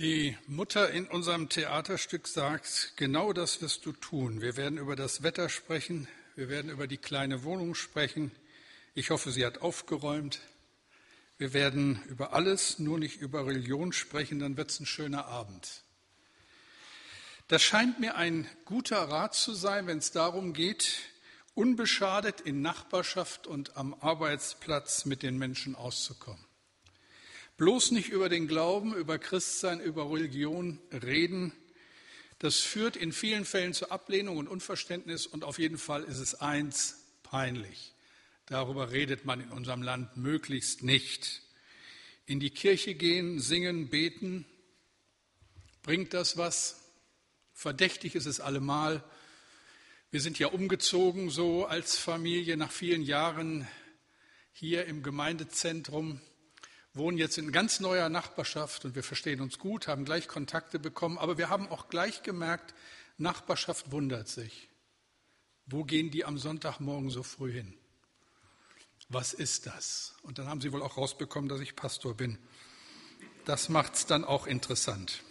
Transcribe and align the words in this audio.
Die 0.00 0.34
Mutter 0.46 0.88
in 0.88 1.06
unserem 1.08 1.50
Theaterstück 1.50 2.26
sagt, 2.26 2.94
genau 2.96 3.34
das 3.34 3.60
wirst 3.60 3.84
du 3.84 3.92
tun. 3.92 4.40
Wir 4.40 4.56
werden 4.56 4.78
über 4.78 4.96
das 4.96 5.22
Wetter 5.22 5.50
sprechen, 5.50 6.08
wir 6.36 6.48
werden 6.48 6.70
über 6.70 6.86
die 6.86 6.96
kleine 6.96 7.44
Wohnung 7.44 7.74
sprechen. 7.74 8.30
Ich 8.94 9.10
hoffe, 9.10 9.30
sie 9.30 9.44
hat 9.44 9.60
aufgeräumt. 9.60 10.40
Wir 11.36 11.52
werden 11.52 12.02
über 12.08 12.32
alles, 12.32 12.78
nur 12.78 12.98
nicht 12.98 13.20
über 13.20 13.46
Religion 13.46 13.92
sprechen, 13.92 14.38
dann 14.38 14.56
wird 14.56 14.70
es 14.70 14.80
ein 14.80 14.86
schöner 14.86 15.26
Abend. 15.26 15.82
Das 17.48 17.62
scheint 17.62 18.00
mir 18.00 18.16
ein 18.16 18.48
guter 18.64 19.02
Rat 19.02 19.34
zu 19.34 19.52
sein, 19.52 19.86
wenn 19.86 19.98
es 19.98 20.12
darum 20.12 20.54
geht, 20.54 21.00
unbeschadet 21.52 22.40
in 22.40 22.62
Nachbarschaft 22.62 23.46
und 23.46 23.76
am 23.76 23.92
Arbeitsplatz 23.92 25.04
mit 25.04 25.22
den 25.22 25.36
Menschen 25.36 25.74
auszukommen. 25.74 26.49
Bloß 27.60 27.90
nicht 27.90 28.08
über 28.08 28.30
den 28.30 28.48
Glauben, 28.48 28.94
über 28.94 29.18
Christsein, 29.18 29.80
über 29.80 30.10
Religion 30.10 30.78
reden. 30.94 31.52
Das 32.38 32.60
führt 32.60 32.96
in 32.96 33.12
vielen 33.12 33.44
Fällen 33.44 33.74
zu 33.74 33.90
Ablehnung 33.90 34.38
und 34.38 34.48
Unverständnis 34.48 35.26
und 35.26 35.44
auf 35.44 35.58
jeden 35.58 35.76
Fall 35.76 36.04
ist 36.04 36.20
es 36.20 36.36
eins 36.36 37.04
peinlich. 37.22 37.92
Darüber 38.46 38.92
redet 38.92 39.26
man 39.26 39.42
in 39.42 39.50
unserem 39.50 39.82
Land 39.82 40.16
möglichst 40.16 40.82
nicht. 40.82 41.42
In 42.24 42.40
die 42.40 42.48
Kirche 42.48 42.94
gehen, 42.94 43.40
singen, 43.40 43.90
beten, 43.90 44.46
bringt 45.82 46.14
das 46.14 46.38
was? 46.38 46.80
Verdächtig 47.52 48.14
ist 48.14 48.24
es 48.24 48.40
allemal. 48.40 49.04
Wir 50.10 50.22
sind 50.22 50.38
ja 50.38 50.46
umgezogen 50.46 51.28
so 51.28 51.66
als 51.66 51.98
Familie 51.98 52.56
nach 52.56 52.72
vielen 52.72 53.02
Jahren 53.02 53.68
hier 54.50 54.86
im 54.86 55.02
Gemeindezentrum 55.02 56.22
wohnen 56.94 57.18
jetzt 57.18 57.38
in 57.38 57.52
ganz 57.52 57.80
neuer 57.80 58.08
Nachbarschaft 58.08 58.84
und 58.84 58.94
wir 58.94 59.02
verstehen 59.02 59.40
uns 59.40 59.58
gut, 59.58 59.86
haben 59.86 60.04
gleich 60.04 60.28
Kontakte 60.28 60.78
bekommen, 60.78 61.18
aber 61.18 61.38
wir 61.38 61.48
haben 61.48 61.68
auch 61.68 61.88
gleich 61.88 62.22
gemerkt, 62.22 62.74
Nachbarschaft 63.18 63.92
wundert 63.92 64.28
sich. 64.28 64.68
Wo 65.66 65.84
gehen 65.84 66.10
die 66.10 66.24
am 66.24 66.38
Sonntagmorgen 66.38 67.10
so 67.10 67.22
früh 67.22 67.52
hin? 67.52 67.74
Was 69.08 69.32
ist 69.32 69.66
das? 69.66 70.14
Und 70.22 70.38
dann 70.38 70.48
haben 70.48 70.60
sie 70.60 70.72
wohl 70.72 70.82
auch 70.82 70.96
rausbekommen, 70.96 71.48
dass 71.48 71.60
ich 71.60 71.76
Pastor 71.76 72.16
bin. 72.16 72.38
Das 73.44 73.68
macht 73.68 73.94
es 73.94 74.06
dann 74.06 74.24
auch 74.24 74.46
interessant. 74.46 75.22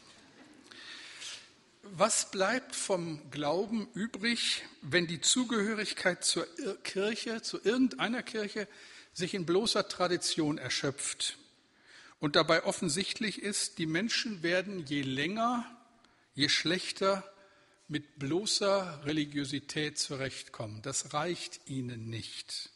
Was 1.84 2.30
bleibt 2.30 2.76
vom 2.76 3.32
Glauben 3.32 3.90
übrig, 3.94 4.64
wenn 4.82 5.08
die 5.08 5.22
Zugehörigkeit 5.22 6.24
zur 6.24 6.46
Kirche, 6.84 7.42
zu 7.42 7.60
irgendeiner 7.64 8.22
Kirche, 8.22 8.68
sich 9.14 9.34
in 9.34 9.46
bloßer 9.46 9.88
Tradition 9.88 10.58
erschöpft? 10.58 11.38
Und 12.20 12.36
dabei 12.36 12.64
offensichtlich 12.64 13.42
ist, 13.42 13.78
die 13.78 13.86
Menschen 13.86 14.44
werden 14.44 14.86
je 14.86 15.02
länger, 15.02 15.66
je 16.34 16.50
schlechter 16.50 17.24
mit 17.88 18.20
bloßer 18.20 19.06
Religiosität 19.06 19.98
zurechtkommen. 19.98 20.82
Das 20.82 21.14
reicht 21.14 21.62
ihnen 21.66 22.10
nicht. 22.10 22.70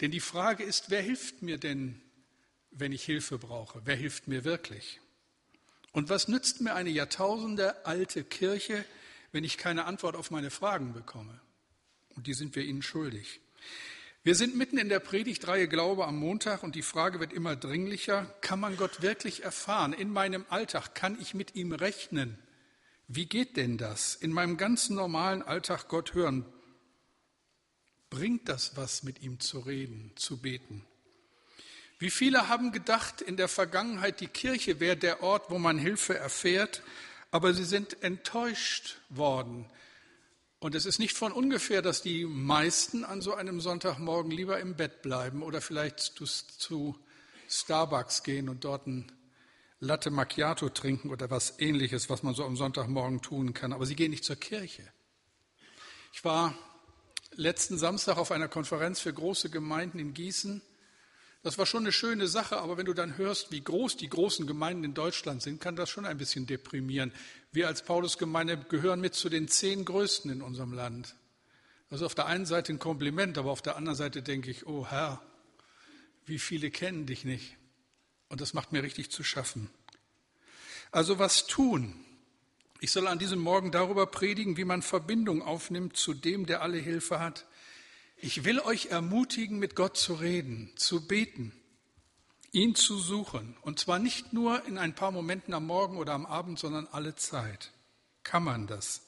Denn 0.00 0.10
die 0.10 0.20
Frage 0.20 0.64
ist, 0.64 0.90
wer 0.90 1.02
hilft 1.02 1.42
mir 1.42 1.58
denn, 1.58 2.00
wenn 2.70 2.92
ich 2.92 3.04
Hilfe 3.04 3.38
brauche? 3.38 3.82
Wer 3.84 3.96
hilft 3.96 4.28
mir 4.28 4.44
wirklich? 4.44 5.00
Und 5.92 6.08
was 6.08 6.26
nützt 6.26 6.62
mir 6.62 6.74
eine 6.74 6.90
Jahrtausende 6.90 7.84
alte 7.84 8.24
Kirche, 8.24 8.84
wenn 9.30 9.44
ich 9.44 9.58
keine 9.58 9.84
Antwort 9.84 10.16
auf 10.16 10.30
meine 10.30 10.50
Fragen 10.50 10.94
bekomme? 10.94 11.38
Und 12.16 12.26
die 12.26 12.34
sind 12.34 12.56
wir 12.56 12.64
ihnen 12.64 12.82
schuldig. 12.82 13.41
Wir 14.24 14.36
sind 14.36 14.54
mitten 14.56 14.78
in 14.78 14.88
der 14.88 15.00
Predigtreihe 15.00 15.66
Glaube 15.66 16.06
am 16.06 16.16
Montag 16.16 16.62
und 16.62 16.76
die 16.76 16.82
Frage 16.82 17.18
wird 17.18 17.32
immer 17.32 17.56
dringlicher, 17.56 18.32
kann 18.40 18.60
man 18.60 18.76
Gott 18.76 19.02
wirklich 19.02 19.42
erfahren? 19.42 19.92
In 19.92 20.12
meinem 20.12 20.46
Alltag 20.48 20.94
kann 20.94 21.20
ich 21.20 21.34
mit 21.34 21.56
ihm 21.56 21.72
rechnen? 21.72 22.38
Wie 23.08 23.26
geht 23.26 23.56
denn 23.56 23.78
das? 23.78 24.14
In 24.14 24.32
meinem 24.32 24.58
ganzen 24.58 24.94
normalen 24.94 25.42
Alltag 25.42 25.88
Gott 25.88 26.14
hören? 26.14 26.46
Bringt 28.10 28.48
das 28.48 28.76
was, 28.76 29.02
mit 29.02 29.22
ihm 29.22 29.40
zu 29.40 29.58
reden, 29.58 30.12
zu 30.14 30.40
beten? 30.40 30.86
Wie 31.98 32.10
viele 32.10 32.48
haben 32.48 32.70
gedacht, 32.70 33.22
in 33.22 33.36
der 33.36 33.48
Vergangenheit 33.48 34.20
die 34.20 34.28
Kirche 34.28 34.78
wäre 34.78 34.96
der 34.96 35.24
Ort, 35.24 35.50
wo 35.50 35.58
man 35.58 35.78
Hilfe 35.78 36.16
erfährt, 36.16 36.84
aber 37.32 37.54
sie 37.54 37.64
sind 37.64 38.04
enttäuscht 38.04 39.00
worden 39.08 39.66
und 40.62 40.76
es 40.76 40.86
ist 40.86 41.00
nicht 41.00 41.16
von 41.16 41.32
ungefähr, 41.32 41.82
dass 41.82 42.02
die 42.02 42.24
meisten 42.24 43.04
an 43.04 43.20
so 43.20 43.34
einem 43.34 43.60
Sonntagmorgen 43.60 44.30
lieber 44.30 44.60
im 44.60 44.76
Bett 44.76 45.02
bleiben 45.02 45.42
oder 45.42 45.60
vielleicht 45.60 45.98
zu, 45.98 46.96
Starbucks 47.48 48.22
gehen 48.22 48.48
und 48.48 48.64
dort 48.64 48.86
ein 48.86 49.10
Latte 49.80 50.12
Macchiato 50.12 50.68
trinken 50.68 51.10
oder 51.10 51.30
was 51.30 51.58
ähnliches, 51.58 52.08
was 52.08 52.22
man 52.22 52.34
so 52.34 52.44
am 52.44 52.56
Sonntagmorgen 52.56 53.22
tun 53.22 53.54
kann. 53.54 53.72
Aber 53.72 53.86
sie 53.86 53.96
gehen 53.96 54.12
nicht 54.12 54.24
zur 54.24 54.36
Kirche. 54.36 54.84
Ich 56.12 56.24
war 56.24 56.54
letzten 57.34 57.76
Samstag 57.76 58.16
auf 58.16 58.30
einer 58.30 58.46
Konferenz 58.46 59.00
für 59.00 59.12
große 59.12 59.50
Gemeinden 59.50 59.98
in 59.98 60.14
Gießen 60.14 60.62
das 61.42 61.58
war 61.58 61.66
schon 61.66 61.82
eine 61.82 61.92
schöne 61.92 62.28
Sache, 62.28 62.58
aber 62.58 62.76
wenn 62.76 62.86
du 62.86 62.94
dann 62.94 63.16
hörst, 63.16 63.50
wie 63.50 63.62
groß 63.62 63.96
die 63.96 64.08
großen 64.08 64.46
Gemeinden 64.46 64.84
in 64.84 64.94
Deutschland 64.94 65.42
sind, 65.42 65.60
kann 65.60 65.74
das 65.74 65.90
schon 65.90 66.06
ein 66.06 66.18
bisschen 66.18 66.46
deprimieren. 66.46 67.12
Wir 67.50 67.66
als 67.66 67.82
Paulusgemeinde 67.82 68.58
gehören 68.68 69.00
mit 69.00 69.14
zu 69.14 69.28
den 69.28 69.48
zehn 69.48 69.84
größten 69.84 70.30
in 70.30 70.40
unserem 70.40 70.72
Land. 70.72 71.16
Das 71.90 72.00
ist 72.00 72.06
auf 72.06 72.14
der 72.14 72.26
einen 72.26 72.46
Seite 72.46 72.72
ein 72.72 72.78
Kompliment, 72.78 73.36
aber 73.38 73.50
auf 73.50 73.60
der 73.60 73.76
anderen 73.76 73.96
Seite 73.96 74.22
denke 74.22 74.50
ich, 74.50 74.66
oh 74.66 74.86
Herr, 74.86 75.20
wie 76.24 76.38
viele 76.38 76.70
kennen 76.70 77.06
dich 77.06 77.24
nicht? 77.24 77.56
Und 78.28 78.40
das 78.40 78.54
macht 78.54 78.72
mir 78.72 78.82
richtig 78.82 79.10
zu 79.10 79.24
schaffen. 79.24 79.68
Also 80.92 81.18
was 81.18 81.46
tun? 81.46 81.94
Ich 82.80 82.92
soll 82.92 83.06
an 83.06 83.18
diesem 83.18 83.40
Morgen 83.40 83.72
darüber 83.72 84.06
predigen, 84.06 84.56
wie 84.56 84.64
man 84.64 84.82
Verbindung 84.82 85.42
aufnimmt 85.42 85.96
zu 85.96 86.14
dem, 86.14 86.46
der 86.46 86.62
alle 86.62 86.78
Hilfe 86.78 87.20
hat. 87.20 87.46
Ich 88.24 88.44
will 88.44 88.60
euch 88.60 88.86
ermutigen, 88.86 89.58
mit 89.58 89.74
Gott 89.74 89.96
zu 89.96 90.14
reden, 90.14 90.70
zu 90.76 91.08
beten, 91.08 91.52
ihn 92.52 92.76
zu 92.76 92.96
suchen. 92.96 93.56
Und 93.62 93.80
zwar 93.80 93.98
nicht 93.98 94.32
nur 94.32 94.64
in 94.66 94.78
ein 94.78 94.94
paar 94.94 95.10
Momenten 95.10 95.52
am 95.54 95.66
Morgen 95.66 95.96
oder 95.96 96.12
am 96.12 96.24
Abend, 96.24 96.56
sondern 96.56 96.86
alle 96.86 97.16
Zeit. 97.16 97.72
Kann 98.22 98.44
man 98.44 98.68
das? 98.68 99.02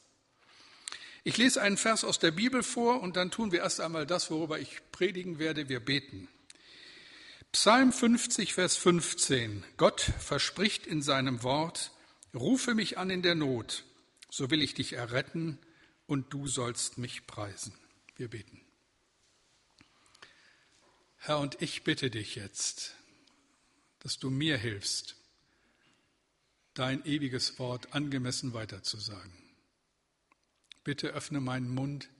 Ich 1.23 1.37
lese 1.37 1.63
einen 1.63 1.77
Vers 1.77 2.03
aus 2.03 2.19
der 2.19 2.33
Bibel 2.33 2.65
vor 2.65 3.03
und 3.03 3.15
dann 3.15 3.31
tun 3.31 3.53
wir 3.53 3.61
erst 3.61 3.81
einmal 3.81 4.05
das, 4.05 4.33
worüber 4.33 4.59
ich 4.59 4.81
predigen 4.91 5.39
werde. 5.39 5.69
Wir 5.69 5.79
beten. 5.79 6.27
Psalm 7.53 7.93
50, 7.93 8.53
Vers 8.53 8.77
15. 8.77 9.63
Gott 9.77 10.01
verspricht 10.19 10.89
in 10.89 11.03
seinem 11.03 11.45
Wort, 11.45 11.93
rufe 12.35 12.75
mich 12.75 12.99
an 12.99 13.11
in 13.11 13.23
der 13.23 13.37
Not, 13.37 13.85
so 14.29 14.51
will 14.51 14.61
ich 14.61 14.75
dich 14.75 14.95
erretten 14.95 15.61
und 16.09 16.33
du 16.33 16.49
sollst 16.49 16.99
mich 16.99 17.29
preisen. 17.29 17.73
Wir 18.17 18.29
beten. 18.29 18.64
Herr, 21.27 21.39
und 21.39 21.63
ich 21.63 21.85
bitte 21.85 22.11
dich 22.11 22.35
jetzt, 22.35 22.97
dass 24.01 24.19
du 24.19 24.29
mir 24.29 24.59
hilfst, 24.59 25.17
dein 26.75 27.03
ewiges 27.07 27.59
Wort 27.59 27.95
angemessen 27.95 28.53
weiterzusagen. 28.53 29.33
Bitte 30.83 31.09
öffne 31.09 31.41
meinen 31.41 31.71
Mund, 31.71 32.11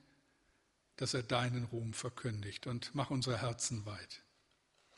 dass 0.97 1.13
er 1.13 1.23
deinen 1.23 1.65
Ruhm 1.65 1.93
verkündigt 1.93 2.67
und 2.67 2.95
mach 2.95 3.11
unsere 3.11 3.43
Herzen 3.43 3.85
weit 3.85 4.23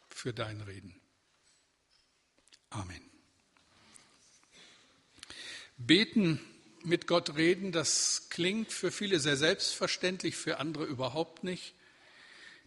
für 0.09 0.33
dein 0.33 0.61
Reden. 0.61 0.95
Amen. 2.71 3.03
Beten, 5.78 6.39
mit 6.84 7.09
Gott 7.09 7.34
reden, 7.34 7.72
das 7.72 8.28
klingt 8.31 8.71
für 8.71 8.93
viele 8.93 9.19
sehr 9.19 9.37
selbstverständlich, 9.37 10.37
für 10.37 10.61
andere 10.61 10.84
überhaupt 10.84 11.43
nicht. 11.43 11.75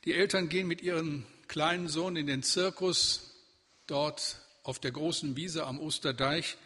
Die 0.06 0.14
Eltern 0.14 0.48
gehen 0.48 0.68
mit 0.68 0.82
ihrem 0.82 1.26
kleinen 1.50 1.90
Sohn 1.90 2.16
in 2.16 2.26
den 2.26 2.42
Zirkus, 2.42 3.36
dort 3.86 4.40
auf 4.64 4.80
der 4.80 4.92
großen 4.92 5.36
Wiese 5.36 5.66
am 5.66 5.80
Osterdeich. 5.80 6.58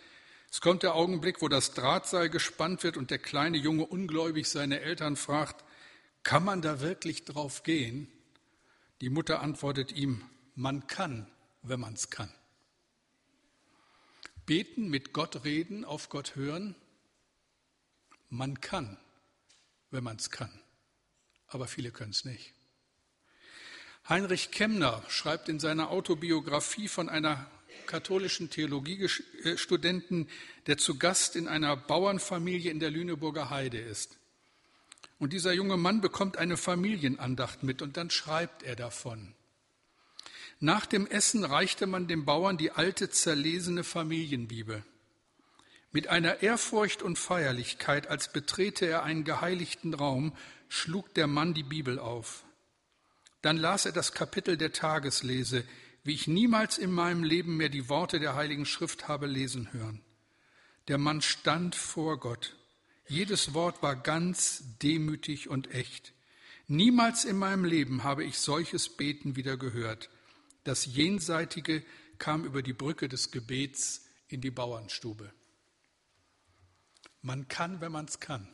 Es 0.51 0.61
kommt 0.61 0.83
der 0.83 0.93
Augenblick, 0.93 1.41
wo 1.41 1.47
das 1.47 1.73
Drahtseil 1.73 2.29
gespannt 2.29 2.83
wird 2.83 2.95
und 2.95 3.09
der 3.09 3.17
kleine 3.17 3.57
Junge 3.57 3.87
ungläubig 3.87 4.47
seine 4.47 4.81
Eltern 4.81 5.15
fragt, 5.15 5.63
kann 6.21 6.43
man 6.43 6.61
da 6.61 6.79
wirklich 6.79 7.25
drauf 7.25 7.63
gehen? 7.63 8.07
Die 9.01 9.09
Mutter 9.09 9.41
antwortet 9.41 9.91
ihm, 9.91 10.23
man 10.53 10.85
kann, 10.85 11.27
wenn 11.63 11.79
man 11.79 11.93
es 11.93 12.11
kann. 12.11 12.31
Beten, 14.45 14.89
mit 14.89 15.11
Gott 15.11 15.43
reden, 15.43 15.85
auf 15.85 16.09
Gott 16.09 16.35
hören, 16.35 16.75
man 18.29 18.61
kann, 18.61 18.97
wenn 19.89 20.03
man 20.03 20.17
es 20.17 20.29
kann. 20.29 20.51
Aber 21.47 21.67
viele 21.67 21.91
können 21.91 22.11
es 22.11 22.25
nicht. 22.25 22.52
Heinrich 24.07 24.51
Kemner 24.51 25.01
schreibt 25.07 25.47
in 25.47 25.59
seiner 25.59 25.89
Autobiografie 25.89 26.89
von 26.89 27.07
einer 27.07 27.49
katholischen 27.85 28.49
Theologiestudenten, 28.49 30.27
der 30.67 30.77
zu 30.77 30.97
Gast 30.97 31.35
in 31.37 31.47
einer 31.47 31.77
Bauernfamilie 31.77 32.69
in 32.69 32.79
der 32.79 32.91
Lüneburger 32.91 33.49
Heide 33.49 33.79
ist. 33.79 34.17
Und 35.19 35.31
dieser 35.31 35.53
junge 35.53 35.77
Mann 35.77 36.01
bekommt 36.01 36.37
eine 36.37 36.57
Familienandacht 36.57 37.63
mit 37.63 37.81
und 37.81 37.95
dann 37.95 38.09
schreibt 38.09 38.63
er 38.63 38.75
davon. 38.75 39.33
Nach 40.59 40.85
dem 40.85 41.07
Essen 41.07 41.45
reichte 41.45 41.87
man 41.87 42.07
dem 42.07 42.25
Bauern 42.25 42.57
die 42.57 42.71
alte 42.71 43.09
zerlesene 43.09 43.85
Familienbibel. 43.85 44.83
Mit 45.93 46.07
einer 46.07 46.41
Ehrfurcht 46.41 47.03
und 47.03 47.17
Feierlichkeit, 47.17 48.07
als 48.07 48.33
betrete 48.33 48.85
er 48.85 49.03
einen 49.03 49.23
geheiligten 49.23 49.93
Raum, 49.93 50.35
schlug 50.67 51.13
der 51.13 51.27
Mann 51.27 51.53
die 51.53 51.63
Bibel 51.63 51.99
auf. 51.99 52.43
Dann 53.43 53.57
las 53.57 53.85
er 53.85 53.91
das 53.91 54.13
Kapitel 54.13 54.55
der 54.55 54.71
Tageslese, 54.71 55.65
wie 56.05 56.13
ich 56.13 56.27
niemals 56.27 56.77
in 56.77 56.91
meinem 56.91 57.23
Leben 57.23 57.57
mehr 57.57 57.67
die 57.67 57.89
Worte 57.89 58.21
der 58.21 58.35
Heiligen 58.35 58.65
Schrift 58.65 59.09
habe 59.09 59.27
lesen 59.27 59.73
hören. 59.73 60.01
Der 60.87 60.97
Mann 60.97 61.21
stand 61.21 61.75
vor 61.75 62.19
Gott. 62.21 62.55
Jedes 63.05 63.53
Wort 63.53 63.83
war 63.83 63.97
ganz 63.97 64.63
demütig 64.81 65.49
und 65.49 65.69
echt. 65.73 66.13
Niemals 66.67 67.25
in 67.25 67.37
meinem 67.37 67.65
Leben 67.65 68.05
habe 68.05 68.23
ich 68.23 68.39
solches 68.39 68.87
Beten 68.87 69.35
wieder 69.35 69.57
gehört. 69.57 70.09
Das 70.63 70.85
Jenseitige 70.85 71.83
kam 72.19 72.45
über 72.45 72.61
die 72.61 72.71
Brücke 72.71 73.09
des 73.09 73.29
Gebets 73.31 74.05
in 74.29 74.39
die 74.39 74.51
Bauernstube. 74.51 75.33
Man 77.21 77.49
kann, 77.49 77.81
wenn 77.81 77.91
man 77.91 78.05
es 78.05 78.21
kann. 78.21 78.47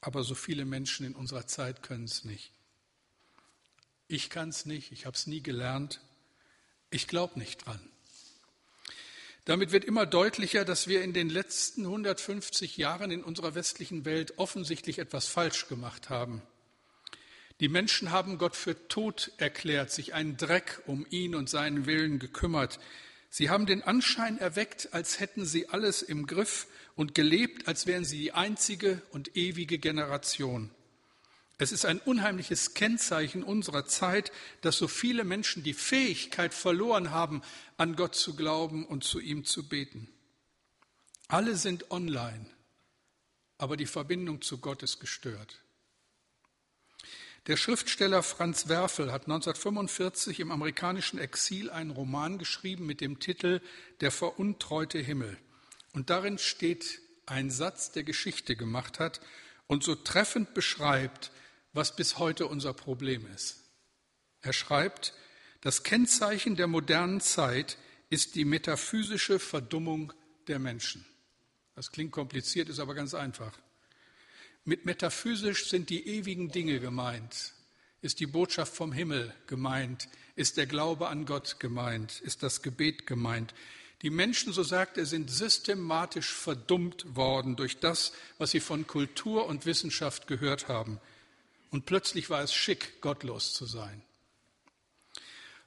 Aber 0.00 0.22
so 0.22 0.36
viele 0.36 0.64
Menschen 0.64 1.04
in 1.04 1.16
unserer 1.16 1.48
Zeit 1.48 1.82
können 1.82 2.04
es 2.04 2.24
nicht. 2.24 2.52
Ich 4.12 4.28
kann 4.28 4.50
es 4.50 4.66
nicht, 4.66 4.92
ich 4.92 5.06
habe 5.06 5.16
es 5.16 5.26
nie 5.26 5.42
gelernt. 5.42 6.02
Ich 6.90 7.08
glaube 7.08 7.38
nicht 7.38 7.64
dran. 7.64 7.80
Damit 9.46 9.72
wird 9.72 9.86
immer 9.86 10.04
deutlicher, 10.04 10.66
dass 10.66 10.86
wir 10.86 11.02
in 11.02 11.14
den 11.14 11.30
letzten 11.30 11.86
150 11.86 12.76
Jahren 12.76 13.10
in 13.10 13.24
unserer 13.24 13.54
westlichen 13.54 14.04
Welt 14.04 14.34
offensichtlich 14.36 14.98
etwas 14.98 15.28
falsch 15.28 15.66
gemacht 15.66 16.10
haben. 16.10 16.42
Die 17.60 17.70
Menschen 17.70 18.10
haben 18.10 18.36
Gott 18.36 18.54
für 18.54 18.86
tot 18.86 19.32
erklärt, 19.38 19.90
sich 19.90 20.12
einen 20.12 20.36
Dreck 20.36 20.82
um 20.84 21.06
ihn 21.08 21.34
und 21.34 21.48
seinen 21.48 21.86
Willen 21.86 22.18
gekümmert. 22.18 22.80
Sie 23.30 23.48
haben 23.48 23.64
den 23.64 23.82
Anschein 23.82 24.36
erweckt, 24.36 24.92
als 24.92 25.20
hätten 25.20 25.46
sie 25.46 25.70
alles 25.70 26.02
im 26.02 26.26
Griff 26.26 26.66
und 26.96 27.14
gelebt, 27.14 27.66
als 27.66 27.86
wären 27.86 28.04
sie 28.04 28.18
die 28.18 28.32
einzige 28.32 29.00
und 29.10 29.38
ewige 29.38 29.78
Generation. 29.78 30.70
Es 31.62 31.70
ist 31.70 31.84
ein 31.84 32.00
unheimliches 32.00 32.74
Kennzeichen 32.74 33.44
unserer 33.44 33.86
Zeit, 33.86 34.32
dass 34.62 34.78
so 34.78 34.88
viele 34.88 35.22
Menschen 35.22 35.62
die 35.62 35.74
Fähigkeit 35.74 36.54
verloren 36.54 37.12
haben, 37.12 37.40
an 37.76 37.94
Gott 37.94 38.16
zu 38.16 38.34
glauben 38.34 38.84
und 38.84 39.04
zu 39.04 39.20
ihm 39.20 39.44
zu 39.44 39.68
beten. 39.68 40.08
Alle 41.28 41.54
sind 41.54 41.92
online, 41.92 42.46
aber 43.58 43.76
die 43.76 43.86
Verbindung 43.86 44.42
zu 44.42 44.58
Gott 44.58 44.82
ist 44.82 44.98
gestört. 44.98 45.62
Der 47.46 47.56
Schriftsteller 47.56 48.24
Franz 48.24 48.66
Werfel 48.66 49.12
hat 49.12 49.22
1945 49.22 50.40
im 50.40 50.50
amerikanischen 50.50 51.20
Exil 51.20 51.70
einen 51.70 51.92
Roman 51.92 52.38
geschrieben 52.38 52.86
mit 52.86 53.00
dem 53.00 53.20
Titel 53.20 53.60
Der 54.00 54.10
veruntreute 54.10 54.98
Himmel. 54.98 55.38
Und 55.92 56.10
darin 56.10 56.38
steht 56.38 57.00
ein 57.26 57.50
Satz, 57.50 57.92
der 57.92 58.02
Geschichte 58.02 58.56
gemacht 58.56 58.98
hat 58.98 59.20
und 59.68 59.84
so 59.84 59.94
treffend 59.94 60.54
beschreibt, 60.54 61.30
was 61.72 61.96
bis 61.96 62.18
heute 62.18 62.46
unser 62.46 62.72
Problem 62.72 63.26
ist. 63.34 63.58
Er 64.40 64.52
schreibt, 64.52 65.14
das 65.60 65.84
Kennzeichen 65.84 66.56
der 66.56 66.66
modernen 66.66 67.20
Zeit 67.20 67.78
ist 68.10 68.34
die 68.34 68.44
metaphysische 68.44 69.38
Verdummung 69.38 70.12
der 70.48 70.58
Menschen. 70.58 71.04
Das 71.74 71.92
klingt 71.92 72.12
kompliziert, 72.12 72.68
ist 72.68 72.80
aber 72.80 72.94
ganz 72.94 73.14
einfach. 73.14 73.56
Mit 74.64 74.84
metaphysisch 74.84 75.68
sind 75.68 75.88
die 75.90 76.06
ewigen 76.06 76.50
Dinge 76.50 76.78
gemeint, 76.78 77.52
ist 78.00 78.20
die 78.20 78.26
Botschaft 78.26 78.74
vom 78.74 78.92
Himmel 78.92 79.34
gemeint, 79.46 80.08
ist 80.36 80.56
der 80.56 80.66
Glaube 80.66 81.08
an 81.08 81.24
Gott 81.26 81.58
gemeint, 81.58 82.20
ist 82.20 82.42
das 82.42 82.62
Gebet 82.62 83.06
gemeint. 83.06 83.54
Die 84.02 84.10
Menschen, 84.10 84.52
so 84.52 84.62
sagt 84.62 84.98
er, 84.98 85.06
sind 85.06 85.30
systematisch 85.30 86.32
verdummt 86.32 87.16
worden 87.16 87.56
durch 87.56 87.78
das, 87.78 88.12
was 88.38 88.50
sie 88.50 88.60
von 88.60 88.86
Kultur 88.86 89.46
und 89.46 89.64
Wissenschaft 89.64 90.26
gehört 90.26 90.68
haben. 90.68 91.00
Und 91.72 91.86
plötzlich 91.86 92.30
war 92.30 92.42
es 92.42 92.54
schick, 92.54 93.00
gottlos 93.00 93.54
zu 93.54 93.64
sein. 93.64 94.02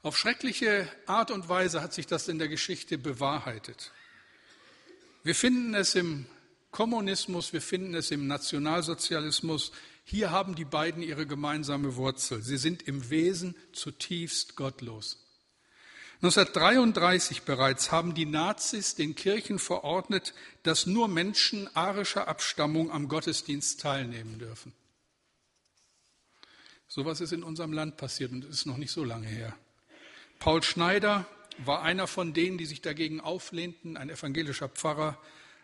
Auf 0.03 0.15
schreckliche 0.17 0.87
Art 1.07 1.31
und 1.31 1.49
Weise 1.49 1.81
hat 1.81 1.95
sich 1.95 2.05
das 2.05 2.27
in 2.27 2.37
der 2.37 2.47
Geschichte 2.47 2.99
bewahrheitet. 2.99 3.91
Wir 5.23 5.33
finden 5.33 5.73
es 5.73 5.95
im 5.95 6.27
Kommunismus, 6.69 7.53
wir 7.53 7.61
finden 7.61 7.95
es 7.95 8.11
im 8.11 8.27
Nationalsozialismus. 8.27 9.71
Hier 10.03 10.29
haben 10.29 10.53
die 10.53 10.63
beiden 10.63 11.01
ihre 11.01 11.25
gemeinsame 11.25 11.95
Wurzel. 11.95 12.43
Sie 12.43 12.57
sind 12.57 12.83
im 12.83 13.09
Wesen 13.09 13.55
zutiefst 13.73 14.55
gottlos. 14.55 15.25
1933 16.17 17.41
bereits 17.41 17.91
haben 17.91 18.13
die 18.13 18.27
Nazis 18.27 18.93
den 18.93 19.15
Kirchen 19.15 19.57
verordnet, 19.57 20.35
dass 20.61 20.85
nur 20.85 21.07
Menschen 21.07 21.67
arischer 21.75 22.27
Abstammung 22.27 22.91
am 22.91 23.07
Gottesdienst 23.07 23.81
teilnehmen 23.81 24.37
dürfen. 24.37 24.71
Sowas 26.95 27.19
ist 27.19 27.33
in 27.33 27.43
unserem 27.43 27.73
Land 27.73 27.97
passiert 27.97 28.31
und 28.31 28.45
ist 28.45 28.65
noch 28.65 28.77
nicht 28.77 28.91
so 28.91 29.03
lange 29.03 29.27
her. 29.27 29.53
Paul 30.39 30.63
Schneider 30.63 31.27
war 31.57 31.81
einer 31.81 32.07
von 32.07 32.31
denen, 32.31 32.57
die 32.57 32.65
sich 32.65 32.81
dagegen 32.81 33.19
auflehnten, 33.19 33.97
ein 33.97 34.09
evangelischer 34.09 34.69
Pfarrer, 34.69 35.19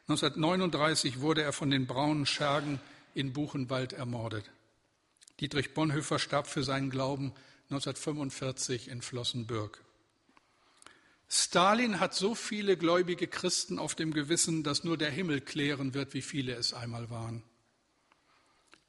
1939 0.09 1.21
wurde 1.21 1.41
er 1.41 1.53
von 1.53 1.71
den 1.71 1.87
braunen 1.87 2.25
Schergen 2.25 2.81
in 3.15 3.31
Buchenwald 3.31 3.93
ermordet. 3.93 4.43
Dietrich 5.39 5.73
Bonhoeffer 5.73 6.19
starb 6.19 6.47
für 6.47 6.63
seinen 6.63 6.89
Glauben 6.89 7.31
1945 7.69 8.89
in 8.89 9.01
Flossenbürg. 9.01 9.81
Stalin 11.29 12.01
hat 12.01 12.13
so 12.13 12.35
viele 12.35 12.75
gläubige 12.75 13.27
Christen 13.27 13.79
auf 13.79 13.95
dem 13.95 14.13
Gewissen, 14.13 14.63
dass 14.63 14.83
nur 14.83 14.97
der 14.97 15.11
Himmel 15.11 15.39
klären 15.39 15.93
wird, 15.93 16.13
wie 16.13 16.21
viele 16.21 16.55
es 16.55 16.73
einmal 16.73 17.09
waren. 17.09 17.41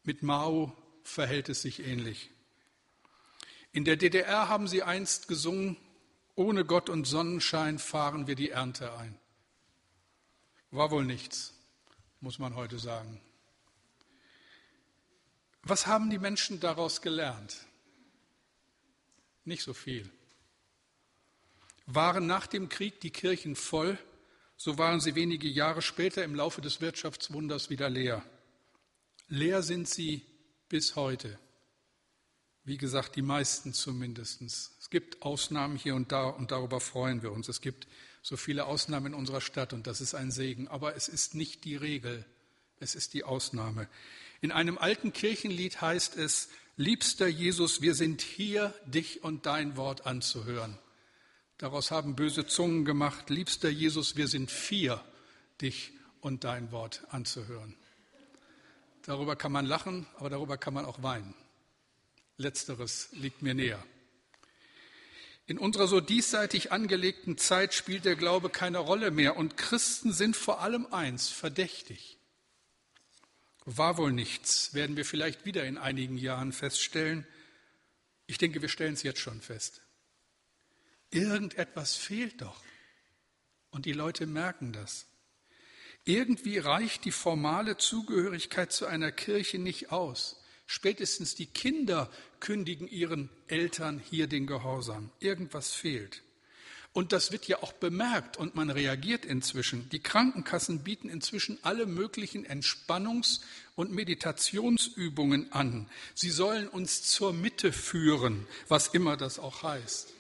Mit 0.02 0.24
Mao 0.24 0.76
verhält 1.04 1.48
es 1.48 1.62
sich 1.62 1.80
ähnlich. 1.80 2.30
In 3.72 3.84
der 3.84 3.96
DDR 3.96 4.48
haben 4.48 4.68
sie 4.68 4.82
einst 4.82 5.28
gesungen, 5.28 5.76
ohne 6.34 6.64
Gott 6.64 6.88
und 6.88 7.06
Sonnenschein 7.06 7.78
fahren 7.78 8.26
wir 8.26 8.34
die 8.34 8.50
Ernte 8.50 8.92
ein. 8.94 9.18
War 10.70 10.90
wohl 10.90 11.04
nichts, 11.04 11.54
muss 12.20 12.38
man 12.38 12.54
heute 12.54 12.78
sagen. 12.78 13.20
Was 15.62 15.86
haben 15.86 16.10
die 16.10 16.18
Menschen 16.18 16.60
daraus 16.60 17.02
gelernt? 17.02 17.66
Nicht 19.44 19.62
so 19.62 19.74
viel. 19.74 20.10
Waren 21.86 22.26
nach 22.26 22.46
dem 22.46 22.68
Krieg 22.68 23.00
die 23.00 23.10
Kirchen 23.10 23.56
voll, 23.56 23.98
so 24.56 24.78
waren 24.78 25.00
sie 25.00 25.14
wenige 25.14 25.48
Jahre 25.48 25.82
später 25.82 26.24
im 26.24 26.34
Laufe 26.34 26.60
des 26.60 26.80
Wirtschaftswunders 26.80 27.70
wieder 27.70 27.90
leer. 27.90 28.24
Leer 29.28 29.62
sind 29.62 29.88
sie 29.88 30.24
bis 30.72 30.96
heute. 30.96 31.38
Wie 32.64 32.78
gesagt, 32.78 33.16
die 33.16 33.22
meisten 33.22 33.74
zumindest. 33.74 34.40
Es 34.40 34.88
gibt 34.88 35.20
Ausnahmen 35.20 35.76
hier 35.76 35.94
und 35.94 36.12
da 36.12 36.30
und 36.30 36.50
darüber 36.50 36.80
freuen 36.80 37.22
wir 37.22 37.30
uns. 37.30 37.50
Es 37.50 37.60
gibt 37.60 37.86
so 38.22 38.38
viele 38.38 38.64
Ausnahmen 38.64 39.08
in 39.08 39.14
unserer 39.14 39.42
Stadt 39.42 39.74
und 39.74 39.86
das 39.86 40.00
ist 40.00 40.14
ein 40.14 40.30
Segen. 40.30 40.68
Aber 40.68 40.96
es 40.96 41.08
ist 41.08 41.34
nicht 41.34 41.64
die 41.64 41.76
Regel, 41.76 42.24
es 42.80 42.94
ist 42.94 43.12
die 43.12 43.22
Ausnahme. 43.22 43.86
In 44.40 44.50
einem 44.50 44.78
alten 44.78 45.12
Kirchenlied 45.12 45.82
heißt 45.82 46.16
es, 46.16 46.48
Liebster 46.78 47.28
Jesus, 47.28 47.82
wir 47.82 47.94
sind 47.94 48.22
hier, 48.22 48.74
dich 48.86 49.22
und 49.22 49.44
dein 49.44 49.76
Wort 49.76 50.06
anzuhören. 50.06 50.78
Daraus 51.58 51.90
haben 51.90 52.16
böse 52.16 52.46
Zungen 52.46 52.86
gemacht, 52.86 53.28
liebster 53.28 53.68
Jesus, 53.68 54.16
wir 54.16 54.26
sind 54.26 54.50
vier, 54.50 55.04
dich 55.60 55.92
und 56.22 56.44
dein 56.44 56.72
Wort 56.72 57.02
anzuhören. 57.10 57.76
Darüber 59.02 59.36
kann 59.36 59.52
man 59.52 59.66
lachen, 59.66 60.06
aber 60.16 60.30
darüber 60.30 60.56
kann 60.56 60.74
man 60.74 60.84
auch 60.84 61.02
weinen. 61.02 61.34
Letzteres 62.36 63.08
liegt 63.12 63.42
mir 63.42 63.54
näher. 63.54 63.84
In 65.46 65.58
unserer 65.58 65.88
so 65.88 66.00
diesseitig 66.00 66.70
angelegten 66.70 67.36
Zeit 67.36 67.74
spielt 67.74 68.04
der 68.04 68.14
Glaube 68.14 68.48
keine 68.48 68.78
Rolle 68.78 69.10
mehr 69.10 69.36
und 69.36 69.56
Christen 69.56 70.12
sind 70.12 70.36
vor 70.36 70.60
allem 70.60 70.86
eins, 70.92 71.28
verdächtig. 71.28 72.16
War 73.64 73.96
wohl 73.96 74.12
nichts, 74.12 74.74
werden 74.74 74.96
wir 74.96 75.04
vielleicht 75.04 75.44
wieder 75.44 75.64
in 75.64 75.78
einigen 75.78 76.16
Jahren 76.16 76.52
feststellen. 76.52 77.26
Ich 78.26 78.38
denke, 78.38 78.62
wir 78.62 78.68
stellen 78.68 78.94
es 78.94 79.02
jetzt 79.02 79.20
schon 79.20 79.40
fest. 79.40 79.82
Irgendetwas 81.10 81.96
fehlt 81.96 82.40
doch. 82.40 82.62
Und 83.70 83.84
die 83.84 83.92
Leute 83.92 84.26
merken 84.26 84.72
das. 84.72 85.06
Irgendwie 86.04 86.58
reicht 86.58 87.04
die 87.04 87.12
formale 87.12 87.76
Zugehörigkeit 87.76 88.72
zu 88.72 88.86
einer 88.86 89.12
Kirche 89.12 89.58
nicht 89.58 89.92
aus. 89.92 90.40
Spätestens 90.66 91.34
die 91.34 91.46
Kinder 91.46 92.10
kündigen 92.40 92.88
ihren 92.88 93.28
Eltern 93.46 94.00
hier 94.10 94.26
den 94.26 94.46
Gehorsam. 94.46 95.10
Irgendwas 95.20 95.72
fehlt. 95.72 96.22
Und 96.94 97.12
das 97.12 97.32
wird 97.32 97.46
ja 97.48 97.62
auch 97.62 97.72
bemerkt 97.72 98.36
und 98.36 98.54
man 98.54 98.68
reagiert 98.68 99.24
inzwischen. 99.24 99.88
Die 99.90 100.00
Krankenkassen 100.00 100.82
bieten 100.82 101.08
inzwischen 101.08 101.58
alle 101.62 101.86
möglichen 101.86 102.46
Entspannungs- 102.46 103.40
und 103.76 103.92
Meditationsübungen 103.92 105.52
an. 105.52 105.88
Sie 106.14 106.30
sollen 106.30 106.68
uns 106.68 107.02
zur 107.02 107.32
Mitte 107.32 107.72
führen, 107.72 108.46
was 108.68 108.88
immer 108.88 109.16
das 109.16 109.38
auch 109.38 109.62
heißt. 109.62 110.12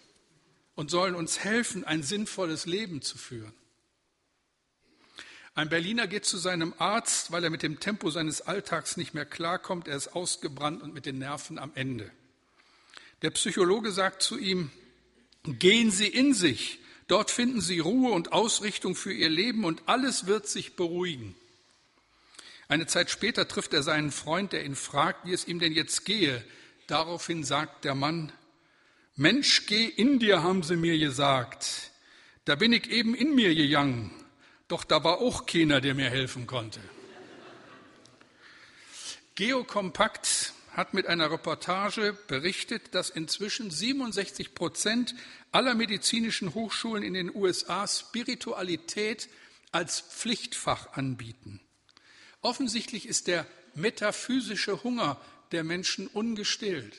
Und 0.74 0.90
sollen 0.90 1.14
uns 1.14 1.40
helfen, 1.40 1.84
ein 1.84 2.02
sinnvolles 2.02 2.64
Leben 2.64 3.02
zu 3.02 3.18
führen. 3.18 3.52
Ein 5.54 5.68
Berliner 5.68 6.06
geht 6.06 6.24
zu 6.24 6.38
seinem 6.38 6.72
Arzt, 6.78 7.30
weil 7.30 7.44
er 7.44 7.50
mit 7.50 7.62
dem 7.62 7.78
Tempo 7.78 8.10
seines 8.10 8.40
Alltags 8.40 8.96
nicht 8.96 9.12
mehr 9.12 9.26
klarkommt. 9.26 9.86
Er 9.86 9.96
ist 9.96 10.14
ausgebrannt 10.14 10.82
und 10.82 10.94
mit 10.94 11.04
den 11.04 11.18
Nerven 11.18 11.58
am 11.58 11.72
Ende. 11.74 12.10
Der 13.20 13.30
Psychologe 13.30 13.92
sagt 13.92 14.22
zu 14.22 14.38
ihm, 14.38 14.70
gehen 15.44 15.90
Sie 15.90 16.08
in 16.08 16.32
sich. 16.32 16.78
Dort 17.06 17.30
finden 17.30 17.60
Sie 17.60 17.80
Ruhe 17.80 18.12
und 18.12 18.32
Ausrichtung 18.32 18.94
für 18.94 19.12
Ihr 19.12 19.28
Leben 19.28 19.64
und 19.64 19.82
alles 19.86 20.26
wird 20.26 20.48
sich 20.48 20.74
beruhigen. 20.74 21.34
Eine 22.68 22.86
Zeit 22.86 23.10
später 23.10 23.46
trifft 23.46 23.74
er 23.74 23.82
seinen 23.82 24.10
Freund, 24.10 24.54
der 24.54 24.64
ihn 24.64 24.76
fragt, 24.76 25.26
wie 25.26 25.34
es 25.34 25.46
ihm 25.46 25.58
denn 25.58 25.72
jetzt 25.72 26.06
gehe. 26.06 26.42
Daraufhin 26.86 27.44
sagt 27.44 27.84
der 27.84 27.94
Mann, 27.94 28.32
Mensch, 29.14 29.66
geh 29.66 29.84
in 29.84 30.18
dir, 30.18 30.42
haben 30.42 30.62
sie 30.62 30.76
mir 30.76 30.98
gesagt. 30.98 31.90
Da 32.46 32.54
bin 32.54 32.72
ich 32.72 32.90
eben 32.90 33.14
in 33.14 33.34
mir 33.34 33.54
gegangen. 33.54 34.10
Doch 34.68 34.84
da 34.84 35.04
war 35.04 35.18
auch 35.18 35.46
keiner, 35.46 35.80
der 35.80 35.94
mir 35.94 36.10
helfen 36.10 36.46
konnte. 36.46 36.80
Geokompakt 39.34 40.52
hat 40.72 40.94
mit 40.94 41.06
einer 41.06 41.30
Reportage 41.30 42.16
berichtet, 42.28 42.94
dass 42.94 43.10
inzwischen 43.10 43.70
67 43.70 44.54
Prozent 44.54 45.14
aller 45.52 45.74
medizinischen 45.74 46.54
Hochschulen 46.54 47.02
in 47.02 47.14
den 47.14 47.34
USA 47.34 47.86
Spiritualität 47.86 49.28
als 49.70 50.00
Pflichtfach 50.00 50.92
anbieten. 50.94 51.60
Offensichtlich 52.40 53.06
ist 53.06 53.26
der 53.26 53.46
metaphysische 53.74 54.82
Hunger 54.82 55.20
der 55.52 55.64
Menschen 55.64 56.06
ungestillt. 56.06 56.96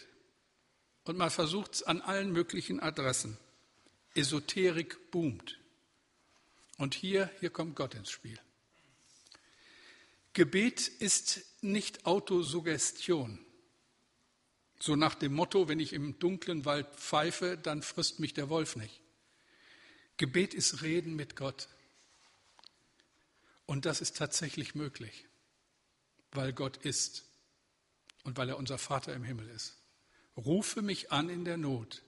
Und 1.03 1.17
man 1.17 1.29
versucht 1.29 1.75
es 1.75 1.83
an 1.83 2.01
allen 2.01 2.31
möglichen 2.31 2.79
Adressen. 2.79 3.37
Esoterik 4.15 5.11
boomt. 5.11 5.59
Und 6.77 6.95
hier, 6.95 7.29
hier 7.39 7.49
kommt 7.49 7.75
Gott 7.75 7.93
ins 7.95 8.09
Spiel. 8.09 8.39
Gebet 10.33 10.87
ist 10.87 11.45
nicht 11.61 12.05
Autosuggestion. 12.05 13.45
So 14.79 14.95
nach 14.95 15.15
dem 15.15 15.33
Motto, 15.33 15.67
wenn 15.67 15.79
ich 15.79 15.93
im 15.93 16.17
dunklen 16.19 16.65
Wald 16.65 16.87
pfeife, 16.95 17.57
dann 17.57 17.83
frisst 17.83 18.19
mich 18.19 18.33
der 18.33 18.49
Wolf 18.49 18.75
nicht. 18.75 19.01
Gebet 20.17 20.53
ist 20.53 20.81
Reden 20.81 21.15
mit 21.15 21.35
Gott. 21.35 21.69
Und 23.65 23.85
das 23.85 24.01
ist 24.01 24.17
tatsächlich 24.17 24.75
möglich, 24.75 25.25
weil 26.31 26.51
Gott 26.51 26.77
ist 26.77 27.25
und 28.23 28.37
weil 28.37 28.49
er 28.49 28.57
unser 28.57 28.77
Vater 28.77 29.13
im 29.13 29.23
Himmel 29.23 29.47
ist. 29.49 29.77
Rufe 30.35 30.81
mich 30.81 31.11
an 31.11 31.29
in 31.29 31.45
der 31.45 31.57
Not, 31.57 32.03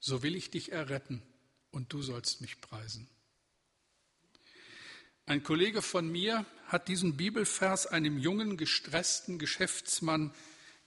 so 0.00 0.22
will 0.22 0.34
ich 0.34 0.50
dich 0.50 0.72
erretten 0.72 1.22
und 1.70 1.92
du 1.92 2.02
sollst 2.02 2.40
mich 2.40 2.60
preisen. 2.60 3.08
Ein 5.26 5.42
Kollege 5.42 5.80
von 5.80 6.10
mir 6.10 6.44
hat 6.66 6.88
diesen 6.88 7.16
Bibelvers 7.16 7.86
einem 7.86 8.18
jungen, 8.18 8.58
gestressten 8.58 9.38
Geschäftsmann 9.38 10.34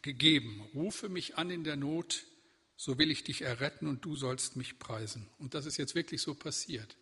gegeben. 0.03 0.61
Rufe 0.75 1.09
mich 1.09 1.37
an 1.37 1.49
in 1.49 1.63
der 1.63 1.75
Not, 1.75 2.23
so 2.75 2.99
will 2.99 3.09
ich 3.09 3.23
dich 3.23 3.41
erretten 3.41 3.87
und 3.87 4.05
du 4.05 4.15
sollst 4.15 4.55
mich 4.55 4.77
preisen. 4.77 5.27
Und 5.39 5.55
das 5.55 5.65
ist 5.65 5.77
jetzt 5.77 5.95
wirklich 5.95 6.21
so 6.21 6.35
passiert. 6.35 6.97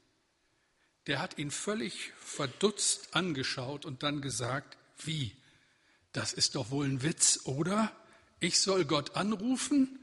Der 1.07 1.21
hat 1.21 1.37
ihn 1.37 1.51
völlig 1.51 2.13
verdutzt 2.17 3.13
angeschaut 3.15 3.85
und 3.85 4.01
dann 4.01 4.21
gesagt, 4.21 4.77
wie? 5.03 5.35
Das 6.13 6.31
ist 6.31 6.55
doch 6.55 6.71
wohl 6.71 6.85
ein 6.85 7.03
Witz, 7.03 7.41
oder? 7.43 7.91
Ich 8.39 8.61
soll 8.61 8.85
Gott 8.85 9.17
anrufen? 9.17 9.99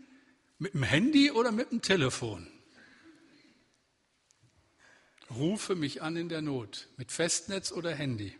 Mit 0.59 0.75
dem 0.75 0.83
Handy 0.83 1.31
oder 1.31 1.51
mit 1.51 1.73
dem 1.73 1.81
Telefon? 1.81 2.52
Rufe 5.37 5.75
mich 5.75 6.03
an 6.03 6.17
in 6.17 6.29
der 6.29 6.43
Not, 6.43 6.89
mit 6.97 7.13
Festnetz 7.13 7.73
oder 7.73 7.95
Handy. 7.95 8.37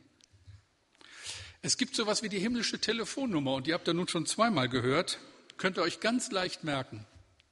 Es 1.63 1.77
gibt 1.77 1.95
sowas 1.95 2.23
wie 2.23 2.29
die 2.29 2.39
himmlische 2.39 2.81
Telefonnummer 2.81 3.55
und 3.55 3.67
die 3.67 3.73
habt 3.73 3.89
ihr 3.89 3.95
nun 3.95 4.09
schon 4.09 4.27
zweimal 4.27 4.69
gehört. 4.69 5.19
Könnt 5.57 5.79
ihr 5.79 5.83
euch 5.83 6.01
ganz 6.01 6.31
leicht 6.31 6.65
merken. 6.65 7.07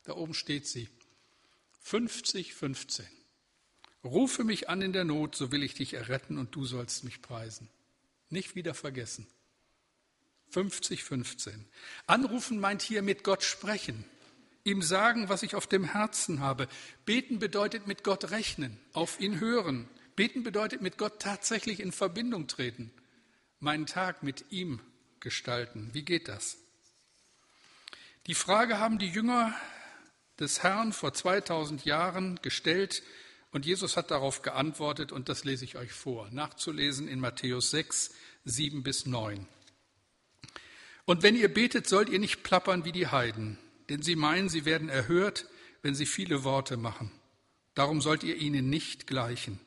Da 0.04 0.14
oben 0.14 0.35
steht 0.35 0.66
sie. 0.66 0.88
5015. 1.82 3.06
Rufe 4.02 4.44
mich 4.44 4.68
an 4.68 4.82
in 4.82 4.92
der 4.92 5.04
Not, 5.04 5.37
so 5.37 5.52
will 5.52 5.62
ich 5.62 5.75
dich 5.75 5.94
erretten 5.94 6.38
und 6.38 6.54
du 6.54 6.64
sollst 6.64 7.04
mich 7.04 7.23
preisen. 7.23 7.68
Nicht 8.28 8.54
wieder 8.56 8.75
vergessen. 8.75 9.26
5015. 10.50 11.68
Anrufen 12.06 12.59
meint 12.59 12.82
hier 12.82 13.02
mit 13.02 13.23
Gott 13.23 13.44
sprechen 13.44 14.04
ihm 14.64 14.83
sagen, 14.83 15.29
was 15.29 15.43
ich 15.43 15.55
auf 15.55 15.67
dem 15.67 15.85
Herzen 15.85 16.40
habe. 16.40 16.69
Beten 17.05 17.38
bedeutet 17.38 17.87
mit 17.87 18.05
Gott 18.05 18.31
rechnen, 18.31 18.79
auf 18.93 19.21
ihn 19.21 19.40
hören. 19.40 19.88
Beten 20.17 20.43
bedeutet 20.43 20.83
mit 20.83 20.99
Gott 20.99 21.21
tatsächlich 21.21 21.81
in 21.81 21.93
Verbindung 21.93 22.47
treten, 22.47 22.93
meinen 23.59 23.87
Tag 23.87 24.23
mit 24.23 24.45
ihm 24.50 24.81
gestalten. 25.21 25.90
Wie 25.93 26.05
geht 26.05 26.29
das? 26.29 26.59
Die 28.26 28.35
Frage 28.35 28.79
haben 28.79 28.99
die 28.99 29.09
Jünger 29.09 29.55
des 30.38 30.62
Herrn 30.62 30.93
vor 30.93 31.12
2000 31.12 31.85
Jahren 31.85 32.38
gestellt 32.43 33.02
und 33.50 33.67
Jesus 33.67 33.97
hat 33.97 34.11
darauf 34.11 34.43
geantwortet 34.43 35.11
und 35.11 35.29
das 35.29 35.45
lese 35.45 35.64
ich 35.64 35.76
euch 35.76 35.93
vor, 35.93 36.29
nachzulesen 36.31 37.09
in 37.09 37.19
Matthäus 37.19 37.71
6, 37.71 38.14
7 38.45 38.83
bis 38.83 39.07
9. 39.07 39.47
Und 41.07 41.23
wenn 41.23 41.35
ihr 41.35 41.52
betet, 41.52 41.88
sollt 41.88 42.09
ihr 42.09 42.19
nicht 42.19 42.43
plappern 42.43 42.85
wie 42.85 42.93
die 42.93 43.09
Heiden 43.09 43.59
denn 43.90 44.02
sie 44.02 44.16
meinen, 44.16 44.49
sie 44.49 44.64
werden 44.64 44.88
erhört, 44.88 45.47
wenn 45.82 45.94
sie 45.94 46.06
viele 46.06 46.44
Worte 46.44 46.76
machen. 46.76 47.12
Darum 47.75 48.00
sollt 48.00 48.23
ihr 48.23 48.37
ihnen 48.37 48.70
nicht 48.70 49.06
gleichen. 49.06 49.61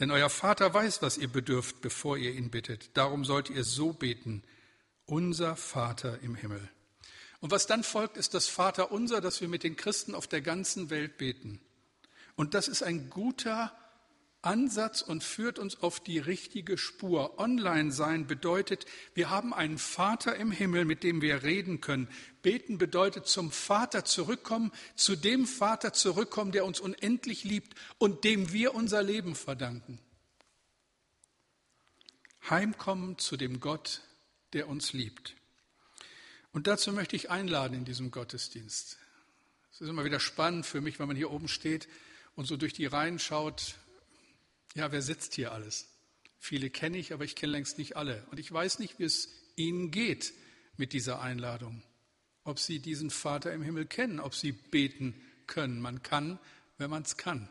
Denn 0.00 0.10
euer 0.10 0.28
Vater 0.30 0.74
weiß, 0.74 1.02
was 1.02 1.16
ihr 1.16 1.28
bedürft, 1.28 1.80
bevor 1.80 2.18
ihr 2.18 2.32
ihn 2.32 2.50
bittet. 2.50 2.90
Darum 2.94 3.24
sollt 3.24 3.50
ihr 3.50 3.64
so 3.64 3.92
beten, 3.92 4.42
unser 5.06 5.56
Vater 5.56 6.20
im 6.20 6.34
Himmel. 6.34 6.68
Und 7.40 7.50
was 7.50 7.66
dann 7.66 7.84
folgt, 7.84 8.16
ist 8.16 8.34
das 8.34 8.48
Vater 8.48 8.90
unser, 8.92 9.20
das 9.20 9.40
wir 9.40 9.48
mit 9.48 9.62
den 9.62 9.76
Christen 9.76 10.14
auf 10.14 10.26
der 10.26 10.40
ganzen 10.40 10.90
Welt 10.90 11.18
beten. 11.18 11.60
Und 12.34 12.54
das 12.54 12.68
ist 12.68 12.82
ein 12.82 13.08
guter 13.08 13.72
Ansatz 14.46 15.02
und 15.02 15.22
führt 15.22 15.58
uns 15.58 15.82
auf 15.82 16.00
die 16.00 16.18
richtige 16.18 16.78
Spur. 16.78 17.38
Online 17.38 17.92
sein 17.92 18.26
bedeutet, 18.26 18.86
wir 19.12 19.28
haben 19.28 19.52
einen 19.52 19.76
Vater 19.76 20.36
im 20.36 20.50
Himmel, 20.50 20.84
mit 20.84 21.02
dem 21.02 21.20
wir 21.20 21.42
reden 21.42 21.80
können. 21.80 22.08
Beten 22.42 22.78
bedeutet 22.78 23.26
zum 23.26 23.50
Vater 23.50 24.04
zurückkommen, 24.04 24.72
zu 24.94 25.16
dem 25.16 25.46
Vater 25.46 25.92
zurückkommen, 25.92 26.52
der 26.52 26.64
uns 26.64 26.80
unendlich 26.80 27.44
liebt 27.44 27.74
und 27.98 28.24
dem 28.24 28.52
wir 28.52 28.74
unser 28.74 29.02
Leben 29.02 29.34
verdanken. 29.34 29.98
Heimkommen 32.48 33.18
zu 33.18 33.36
dem 33.36 33.60
Gott, 33.60 34.02
der 34.52 34.68
uns 34.68 34.92
liebt. 34.92 35.34
Und 36.52 36.68
dazu 36.68 36.92
möchte 36.92 37.16
ich 37.16 37.30
einladen 37.30 37.74
in 37.74 37.84
diesem 37.84 38.10
Gottesdienst. 38.10 38.96
Es 39.72 39.80
ist 39.80 39.88
immer 39.88 40.04
wieder 40.04 40.20
spannend 40.20 40.64
für 40.64 40.80
mich, 40.80 40.98
wenn 40.98 41.08
man 41.08 41.16
hier 41.16 41.30
oben 41.30 41.48
steht 41.48 41.88
und 42.34 42.46
so 42.46 42.56
durch 42.56 42.72
die 42.72 42.86
Reihen 42.86 43.18
schaut, 43.18 43.74
ja, 44.76 44.92
wer 44.92 45.00
sitzt 45.00 45.34
hier 45.34 45.52
alles? 45.52 45.88
Viele 46.38 46.68
kenne 46.68 46.98
ich, 46.98 47.14
aber 47.14 47.24
ich 47.24 47.34
kenne 47.34 47.52
längst 47.52 47.78
nicht 47.78 47.96
alle. 47.96 48.24
Und 48.30 48.38
ich 48.38 48.52
weiß 48.52 48.78
nicht, 48.78 48.98
wie 48.98 49.04
es 49.04 49.30
Ihnen 49.56 49.90
geht 49.90 50.34
mit 50.76 50.92
dieser 50.92 51.20
Einladung. 51.20 51.82
Ob 52.44 52.58
Sie 52.58 52.78
diesen 52.78 53.10
Vater 53.10 53.52
im 53.54 53.62
Himmel 53.62 53.86
kennen, 53.86 54.20
ob 54.20 54.34
Sie 54.34 54.52
beten 54.52 55.14
können. 55.46 55.80
Man 55.80 56.02
kann, 56.02 56.38
wenn 56.76 56.90
man 56.90 57.02
es 57.02 57.16
kann. 57.16 57.48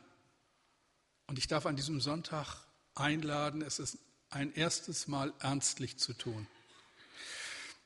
Und 1.25 1.39
ich 1.39 1.47
darf 1.47 1.65
an 1.65 1.75
diesem 1.75 1.99
Sonntag 1.99 2.63
einladen, 2.93 3.63
es 3.63 3.79
ist 3.79 3.97
ein 4.29 4.53
erstes 4.53 5.07
Mal 5.07 5.33
ernstlich 5.39 5.97
zu 5.97 6.13
tun. 6.13 6.45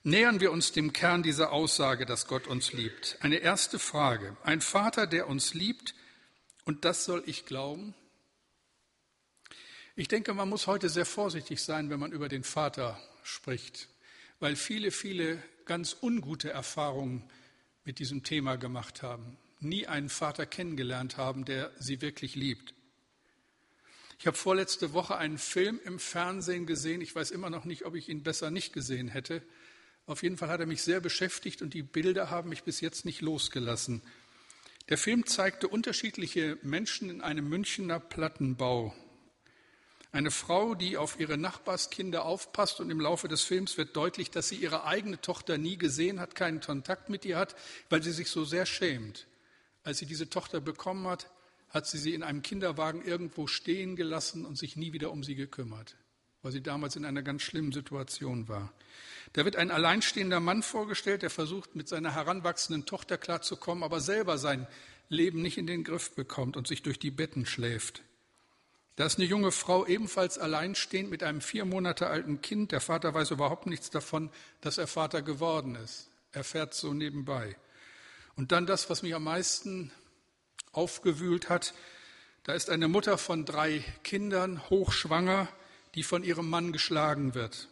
Nähern 0.03 0.41
wir 0.41 0.51
uns 0.51 0.73
dem 0.73 0.91
Kern 0.91 1.23
dieser 1.23 1.53
Aussage, 1.53 2.05
dass 2.05 2.27
Gott 2.27 2.47
uns 2.47 2.73
liebt. 2.73 3.17
Eine 3.21 3.37
erste 3.37 3.79
Frage. 3.79 4.35
Ein 4.43 4.59
Vater, 4.59 5.07
der 5.07 5.27
uns 5.27 5.53
liebt, 5.53 5.95
und 6.65 6.83
das 6.83 7.05
soll 7.05 7.23
ich 7.25 7.45
glauben, 7.45 7.95
ich 9.99 10.07
denke, 10.07 10.33
man 10.33 10.47
muss 10.47 10.65
heute 10.65 10.87
sehr 10.87 11.05
vorsichtig 11.05 11.61
sein, 11.61 11.89
wenn 11.89 11.99
man 11.99 12.13
über 12.13 12.29
den 12.29 12.45
Vater 12.45 12.97
spricht, 13.21 13.89
weil 14.39 14.55
viele, 14.55 14.91
viele 14.91 15.43
ganz 15.65 15.97
ungute 16.01 16.49
Erfahrungen 16.49 17.29
mit 17.83 17.99
diesem 17.99 18.23
Thema 18.23 18.55
gemacht 18.55 19.03
haben, 19.03 19.37
nie 19.59 19.87
einen 19.87 20.07
Vater 20.07 20.45
kennengelernt 20.45 21.17
haben, 21.17 21.43
der 21.43 21.73
sie 21.79 22.01
wirklich 22.01 22.35
liebt. 22.35 22.73
Ich 24.19 24.25
habe 24.25 24.37
vorletzte 24.37 24.93
Woche 24.93 25.17
einen 25.17 25.37
Film 25.37 25.81
im 25.83 25.99
Fernsehen 25.99 26.65
gesehen. 26.65 27.01
Ich 27.01 27.13
weiß 27.13 27.31
immer 27.31 27.49
noch 27.49 27.65
nicht, 27.65 27.83
ob 27.83 27.95
ich 27.95 28.07
ihn 28.07 28.23
besser 28.23 28.51
nicht 28.51 28.71
gesehen 28.71 29.09
hätte. 29.09 29.41
Auf 30.05 30.23
jeden 30.23 30.37
Fall 30.37 30.47
hat 30.47 30.61
er 30.61 30.65
mich 30.65 30.81
sehr 30.81 31.01
beschäftigt 31.01 31.61
und 31.61 31.73
die 31.73 31.83
Bilder 31.83 32.29
haben 32.29 32.47
mich 32.47 32.63
bis 32.63 32.79
jetzt 32.79 33.03
nicht 33.03 33.19
losgelassen. 33.19 34.01
Der 34.87 34.97
Film 34.97 35.25
zeigte 35.25 35.67
unterschiedliche 35.67 36.57
Menschen 36.61 37.09
in 37.09 37.19
einem 37.19 37.49
Münchner 37.49 37.99
Plattenbau. 37.99 38.95
Eine 40.11 40.31
Frau, 40.31 40.73
die 40.73 40.97
auf 40.97 41.19
ihre 41.19 41.37
Nachbarskinder 41.37 42.25
aufpasst 42.25 42.79
und 42.79 42.89
im 42.89 42.99
Laufe 42.99 43.27
des 43.27 43.43
Films 43.43 43.77
wird 43.77 43.95
deutlich, 43.95 44.31
dass 44.31 44.49
sie 44.49 44.55
ihre 44.55 44.85
eigene 44.85 45.21
Tochter 45.21 45.57
nie 45.59 45.77
gesehen 45.77 46.19
hat, 46.19 46.33
keinen 46.33 46.61
Kontakt 46.61 47.09
mit 47.09 47.25
ihr 47.25 47.37
hat, 47.37 47.55
weil 47.89 48.01
sie 48.01 48.11
sich 48.11 48.29
so 48.29 48.43
sehr 48.43 48.65
schämt. 48.65 49.27
Als 49.83 49.99
sie 49.99 50.07
diese 50.07 50.29
Tochter 50.29 50.61
bekommen 50.61 51.07
hat, 51.07 51.29
hat 51.69 51.85
sie 51.85 51.99
sie 51.99 52.15
in 52.15 52.23
einem 52.23 52.41
Kinderwagen 52.41 53.03
irgendwo 53.05 53.45
stehen 53.45 53.95
gelassen 53.95 54.45
und 54.47 54.57
sich 54.57 54.75
nie 54.75 54.93
wieder 54.93 55.11
um 55.11 55.23
sie 55.23 55.35
gekümmert. 55.35 55.95
weil 56.41 56.51
sie 56.53 56.61
damals 56.61 56.95
in 56.95 57.05
einer 57.05 57.21
ganz 57.21 57.41
schlimmen 57.41 57.71
Situation 57.71 58.47
war. 58.47 58.71
Da 59.33 59.43
wird 59.45 59.57
ein 59.57 59.71
alleinstehender 59.71 60.39
Mann 60.39 60.63
vorgestellt, 60.63 61.21
der 61.21 61.29
versucht, 61.29 61.75
mit 61.75 61.87
seiner 61.87 62.15
heranwachsenden 62.15 62.85
Tochter 62.85 63.17
klarzukommen, 63.17 63.83
aber 63.83 63.99
selber 63.99 64.37
sein 64.37 64.65
Leben 65.09 65.41
nicht 65.41 65.57
in 65.57 65.67
den 65.67 65.83
Griff 65.83 66.15
bekommt 66.15 66.55
und 66.55 66.67
sich 66.67 66.81
durch 66.81 66.97
die 66.97 67.11
Betten 67.11 67.45
schläft. 67.45 68.03
Da 68.99 69.05
ist 69.05 69.17
eine 69.17 69.29
junge 69.29 69.53
Frau 69.53 69.87
ebenfalls 69.87 70.37
alleinstehend 70.37 71.09
mit 71.09 71.23
einem 71.23 71.39
vier 71.39 71.63
Monate 71.63 72.07
alten 72.07 72.41
Kind. 72.41 72.73
Der 72.73 72.81
Vater 72.81 73.13
weiß 73.13 73.31
überhaupt 73.31 73.65
nichts 73.65 73.89
davon, 73.89 74.29
dass 74.59 74.77
er 74.77 74.87
Vater 74.87 75.21
geworden 75.21 75.75
ist. 75.75 76.09
Er 76.33 76.43
fährt 76.43 76.73
so 76.73 76.93
nebenbei. 76.93 77.55
Und 78.35 78.51
dann 78.51 78.65
das, 78.65 78.89
was 78.89 79.01
mich 79.01 79.15
am 79.15 79.23
meisten 79.23 79.93
aufgewühlt 80.73 81.47
hat. 81.47 81.73
Da 82.43 82.51
ist 82.51 82.69
eine 82.69 82.89
Mutter 82.89 83.17
von 83.17 83.45
drei 83.45 83.85
Kindern, 84.03 84.69
hochschwanger, 84.69 85.47
die 85.95 86.03
von 86.03 86.21
ihrem 86.21 86.49
Mann 86.49 86.73
geschlagen 86.73 87.35
wird. 87.35 87.69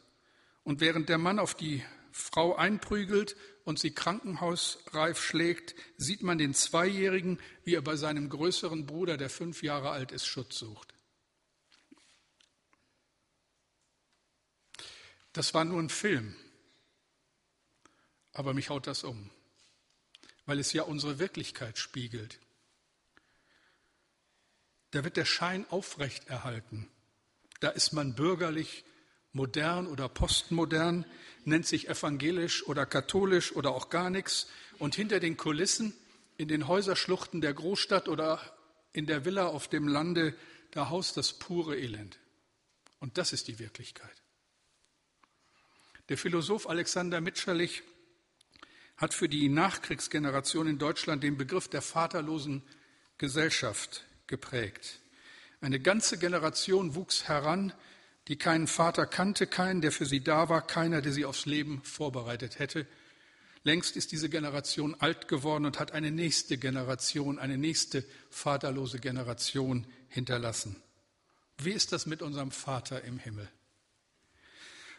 Und 0.63 0.79
während 0.79 1.09
der 1.09 1.17
Mann 1.17 1.39
auf 1.39 1.55
die 1.55 1.83
Frau 2.13 2.55
einprügelt 2.55 3.35
und 3.65 3.79
sie 3.79 3.91
krankenhausreif 3.91 5.21
schlägt, 5.21 5.75
sieht 5.97 6.23
man 6.23 6.37
den 6.37 6.53
Zweijährigen, 6.53 7.37
wie 7.65 7.75
er 7.75 7.81
bei 7.81 7.97
seinem 7.97 8.29
größeren 8.29 8.85
Bruder, 8.85 9.17
der 9.17 9.29
fünf 9.29 9.61
Jahre 9.61 9.89
alt 9.89 10.13
ist, 10.13 10.25
Schutz 10.25 10.57
sucht. 10.57 10.93
Das 15.37 15.53
war 15.53 15.65
nur 15.65 15.79
ein 15.79 15.89
Film, 15.89 16.35
aber 18.33 18.55
mich 18.55 18.71
haut 18.71 18.87
das 18.87 19.03
um, 19.03 19.29
weil 20.47 20.57
es 20.57 20.73
ja 20.73 20.81
unsere 20.81 21.19
Wirklichkeit 21.19 21.77
spiegelt. 21.77 22.39
Da 24.89 25.03
wird 25.03 25.15
der 25.15 25.25
Schein 25.25 25.67
aufrechterhalten. 25.69 26.89
Da 27.59 27.69
ist 27.69 27.93
man 27.93 28.15
bürgerlich, 28.15 28.83
modern 29.31 29.85
oder 29.85 30.09
postmodern, 30.09 31.05
nennt 31.45 31.67
sich 31.67 31.87
evangelisch 31.87 32.65
oder 32.65 32.87
katholisch 32.87 33.55
oder 33.55 33.75
auch 33.75 33.91
gar 33.91 34.09
nichts. 34.09 34.47
Und 34.79 34.95
hinter 34.95 35.19
den 35.19 35.37
Kulissen, 35.37 35.93
in 36.37 36.47
den 36.47 36.67
Häuserschluchten 36.67 37.41
der 37.41 37.53
Großstadt 37.53 38.09
oder 38.09 38.41
in 38.91 39.05
der 39.05 39.23
Villa 39.23 39.45
auf 39.45 39.67
dem 39.67 39.87
Lande, 39.87 40.35
da 40.71 40.89
haust 40.89 41.15
das 41.15 41.31
pure 41.33 41.77
Elend. 41.77 42.17
Und 42.97 43.19
das 43.19 43.33
ist 43.33 43.47
die 43.47 43.59
Wirklichkeit. 43.59 44.23
Der 46.09 46.17
Philosoph 46.17 46.69
Alexander 46.69 47.19
Mitscherlich 47.19 47.83
hat 48.95 49.13
für 49.13 49.27
die 49.27 49.49
Nachkriegsgeneration 49.49 50.67
in 50.67 50.77
Deutschland 50.77 51.23
den 51.23 51.37
Begriff 51.37 51.67
der 51.67 51.81
vaterlosen 51.81 52.63
Gesellschaft 53.17 54.05
geprägt. 54.25 54.99
Eine 55.59 55.79
ganze 55.79 56.17
Generation 56.17 56.95
wuchs 56.95 57.27
heran, 57.27 57.73
die 58.27 58.37
keinen 58.37 58.67
Vater 58.67 59.05
kannte, 59.05 59.47
keinen, 59.47 59.81
der 59.81 59.91
für 59.91 60.05
sie 60.05 60.23
da 60.23 60.49
war, 60.49 60.65
keiner, 60.65 61.01
der 61.01 61.11
sie 61.11 61.25
aufs 61.25 61.45
Leben 61.45 61.81
vorbereitet 61.83 62.59
hätte. 62.59 62.87
Längst 63.63 63.97
ist 63.97 64.11
diese 64.11 64.29
Generation 64.29 64.95
alt 64.99 65.27
geworden 65.27 65.65
und 65.65 65.79
hat 65.79 65.91
eine 65.91 66.11
nächste 66.11 66.57
Generation, 66.57 67.39
eine 67.39 67.57
nächste 67.57 68.05
vaterlose 68.29 68.99
Generation 68.99 69.85
hinterlassen. 70.09 70.81
Wie 71.57 71.71
ist 71.71 71.91
das 71.91 72.05
mit 72.05 72.21
unserem 72.21 72.51
Vater 72.51 73.03
im 73.03 73.17
Himmel? 73.17 73.49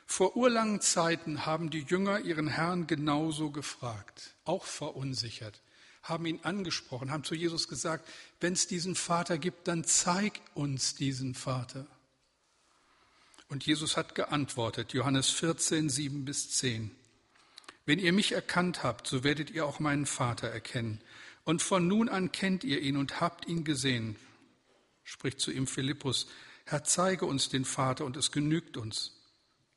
Vor 0.08 0.36
urlangen 0.36 0.80
Zeiten 0.80 1.46
haben 1.46 1.70
die 1.70 1.82
Jünger 1.82 2.18
ihren 2.18 2.48
Herrn 2.48 2.88
genauso 2.88 3.52
gefragt, 3.52 4.34
auch 4.44 4.64
verunsichert 4.64 5.62
haben 6.08 6.26
ihn 6.26 6.40
angesprochen, 6.42 7.10
haben 7.10 7.24
zu 7.24 7.34
Jesus 7.34 7.68
gesagt, 7.68 8.08
wenn 8.40 8.54
es 8.54 8.66
diesen 8.66 8.94
Vater 8.94 9.38
gibt, 9.38 9.68
dann 9.68 9.84
zeig 9.84 10.40
uns 10.54 10.94
diesen 10.94 11.34
Vater. 11.34 11.86
Und 13.48 13.64
Jesus 13.66 13.96
hat 13.96 14.14
geantwortet, 14.14 14.92
Johannes 14.92 15.30
14, 15.30 15.88
7 15.88 16.24
bis 16.24 16.50
10. 16.50 16.90
Wenn 17.86 17.99
ihr 17.99 18.12
mich 18.12 18.32
erkannt 18.32 18.82
habt, 18.82 19.06
so 19.06 19.25
werdet 19.25 19.50
ihr 19.50 19.64
auch 19.64 19.80
meinen 19.80 20.06
Vater 20.06 20.49
erkennen. 20.49 21.00
Und 21.44 21.62
von 21.62 21.86
nun 21.86 22.08
an 22.10 22.32
kennt 22.32 22.64
ihr 22.64 22.80
ihn 22.80 22.99
und 22.99 23.21
habt 23.21 23.47
ihn 23.47 23.64
gesehen. 23.64 24.16
Spricht 25.02 25.40
zu 25.40 25.50
ihm 25.50 25.66
Philippus, 25.66 26.26
Herr, 26.66 26.84
zeige 26.84 27.25
uns 27.25 27.49
den 27.49 27.64
Vater 27.64 28.04
und 28.04 28.18
es 28.18 28.30
genügt 28.30 28.76
uns. 28.76 29.18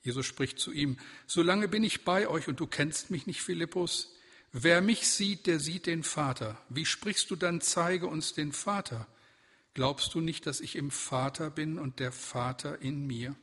Jesus 0.04 0.26
spricht 0.26 0.60
zu 0.60 0.72
ihm, 0.72 0.98
solange 1.28 1.68
bin 1.68 1.84
ich 1.84 2.04
bei 2.04 2.28
euch 2.28 2.48
und 2.48 2.60
du 2.60 2.68
kennst 2.68 3.12
mich 3.12 3.28
nicht, 3.28 3.42
Philippus. 3.42 4.16
Wer 4.52 4.82
mich 4.82 5.08
sieht, 5.08 5.48
der 5.48 5.60
sieht 5.60 5.86
den 5.86 6.04
Vater. 6.04 6.58
Wie 6.70 6.86
sprichst 6.86 7.30
du 7.32 7.36
dann, 7.36 7.62
zeige 7.62 8.08
uns 8.08 8.34
den 8.34 8.52
Vater? 8.52 9.08
Glaubst 9.74 10.14
du 10.14 10.20
nicht, 10.20 10.46
dass 10.48 10.60
ich 10.60 10.76
im 10.76 10.92
Vater 10.92 11.50
bin 11.50 11.80
und 11.80 12.00
der 12.00 12.12
Vater 12.12 12.82
in 12.82 13.08
mir? 13.08 13.36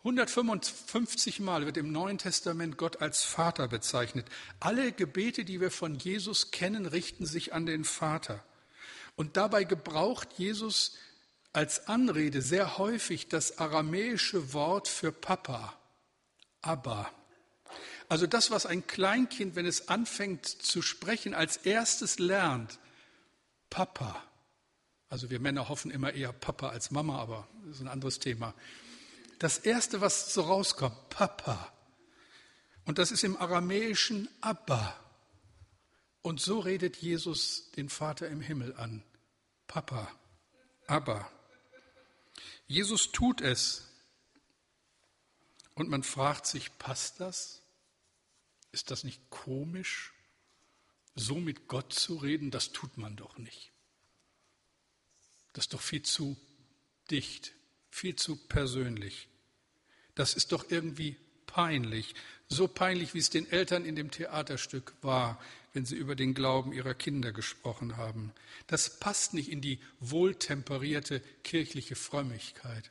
155 0.00 1.40
Mal 1.40 1.66
wird 1.66 1.76
im 1.78 1.90
Neuen 1.90 2.18
Testament 2.18 2.76
Gott 2.76 3.00
als 3.00 3.24
Vater 3.24 3.66
bezeichnet. 3.66 4.28
Alle 4.60 4.92
Gebete, 4.92 5.44
die 5.44 5.60
wir 5.60 5.70
von 5.70 5.96
Jesus 5.96 6.50
kennen, 6.50 6.86
richten 6.86 7.26
sich 7.26 7.52
an 7.52 7.66
den 7.66 7.84
Vater. 7.84 8.44
Und 9.16 9.36
dabei 9.36 9.64
gebraucht 9.64 10.28
Jesus 10.36 10.94
als 11.56 11.88
Anrede 11.88 12.42
sehr 12.42 12.76
häufig 12.76 13.28
das 13.28 13.56
aramäische 13.56 14.52
Wort 14.52 14.88
für 14.88 15.10
Papa, 15.10 15.72
Abba. 16.60 17.10
Also 18.10 18.26
das, 18.26 18.50
was 18.50 18.66
ein 18.66 18.86
Kleinkind, 18.86 19.56
wenn 19.56 19.64
es 19.64 19.88
anfängt 19.88 20.46
zu 20.46 20.82
sprechen, 20.82 21.32
als 21.32 21.56
erstes 21.56 22.18
lernt, 22.18 22.78
Papa. 23.70 24.22
Also 25.08 25.30
wir 25.30 25.40
Männer 25.40 25.70
hoffen 25.70 25.90
immer 25.90 26.12
eher 26.12 26.34
Papa 26.34 26.68
als 26.68 26.90
Mama, 26.90 27.18
aber 27.18 27.48
das 27.64 27.76
ist 27.76 27.80
ein 27.80 27.88
anderes 27.88 28.18
Thema. 28.18 28.52
Das 29.38 29.56
Erste, 29.56 30.02
was 30.02 30.34
so 30.34 30.42
rauskommt, 30.42 31.08
Papa. 31.08 31.72
Und 32.84 32.98
das 32.98 33.10
ist 33.10 33.24
im 33.24 33.34
Aramäischen 33.34 34.28
Abba. 34.42 34.94
Und 36.20 36.38
so 36.38 36.58
redet 36.58 36.98
Jesus 36.98 37.70
den 37.72 37.88
Vater 37.88 38.28
im 38.28 38.42
Himmel 38.42 38.76
an. 38.76 39.02
Papa, 39.66 40.10
Abba. 40.86 41.30
Jesus 42.66 43.12
tut 43.12 43.40
es. 43.40 43.86
Und 45.74 45.88
man 45.88 46.02
fragt 46.02 46.46
sich, 46.46 46.76
passt 46.78 47.20
das? 47.20 47.62
Ist 48.72 48.90
das 48.90 49.04
nicht 49.04 49.30
komisch, 49.30 50.12
so 51.14 51.36
mit 51.36 51.68
Gott 51.68 51.92
zu 51.92 52.16
reden? 52.16 52.50
Das 52.50 52.72
tut 52.72 52.96
man 52.96 53.16
doch 53.16 53.36
nicht. 53.38 53.72
Das 55.52 55.66
ist 55.66 55.74
doch 55.74 55.80
viel 55.80 56.02
zu 56.02 56.36
dicht, 57.10 57.52
viel 57.90 58.16
zu 58.16 58.36
persönlich. 58.36 59.28
Das 60.14 60.34
ist 60.34 60.52
doch 60.52 60.70
irgendwie 60.70 61.16
peinlich. 61.46 62.14
So 62.48 62.68
peinlich, 62.68 63.14
wie 63.14 63.18
es 63.18 63.30
den 63.30 63.50
Eltern 63.50 63.84
in 63.84 63.96
dem 63.96 64.10
Theaterstück 64.10 64.94
war, 65.02 65.40
wenn 65.76 65.84
sie 65.84 65.94
über 65.94 66.16
den 66.16 66.32
Glauben 66.32 66.72
ihrer 66.72 66.94
Kinder 66.94 67.32
gesprochen 67.32 67.98
haben. 67.98 68.32
Das 68.66 68.98
passt 68.98 69.34
nicht 69.34 69.52
in 69.52 69.60
die 69.60 69.78
wohltemperierte 70.00 71.20
kirchliche 71.44 71.96
Frömmigkeit. 71.96 72.90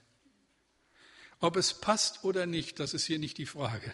Ob 1.40 1.56
es 1.56 1.74
passt 1.74 2.24
oder 2.24 2.46
nicht, 2.46 2.80
das 2.80 2.94
ist 2.94 3.06
hier 3.06 3.18
nicht 3.18 3.40
die 3.40 3.48
Frage. 3.48 3.92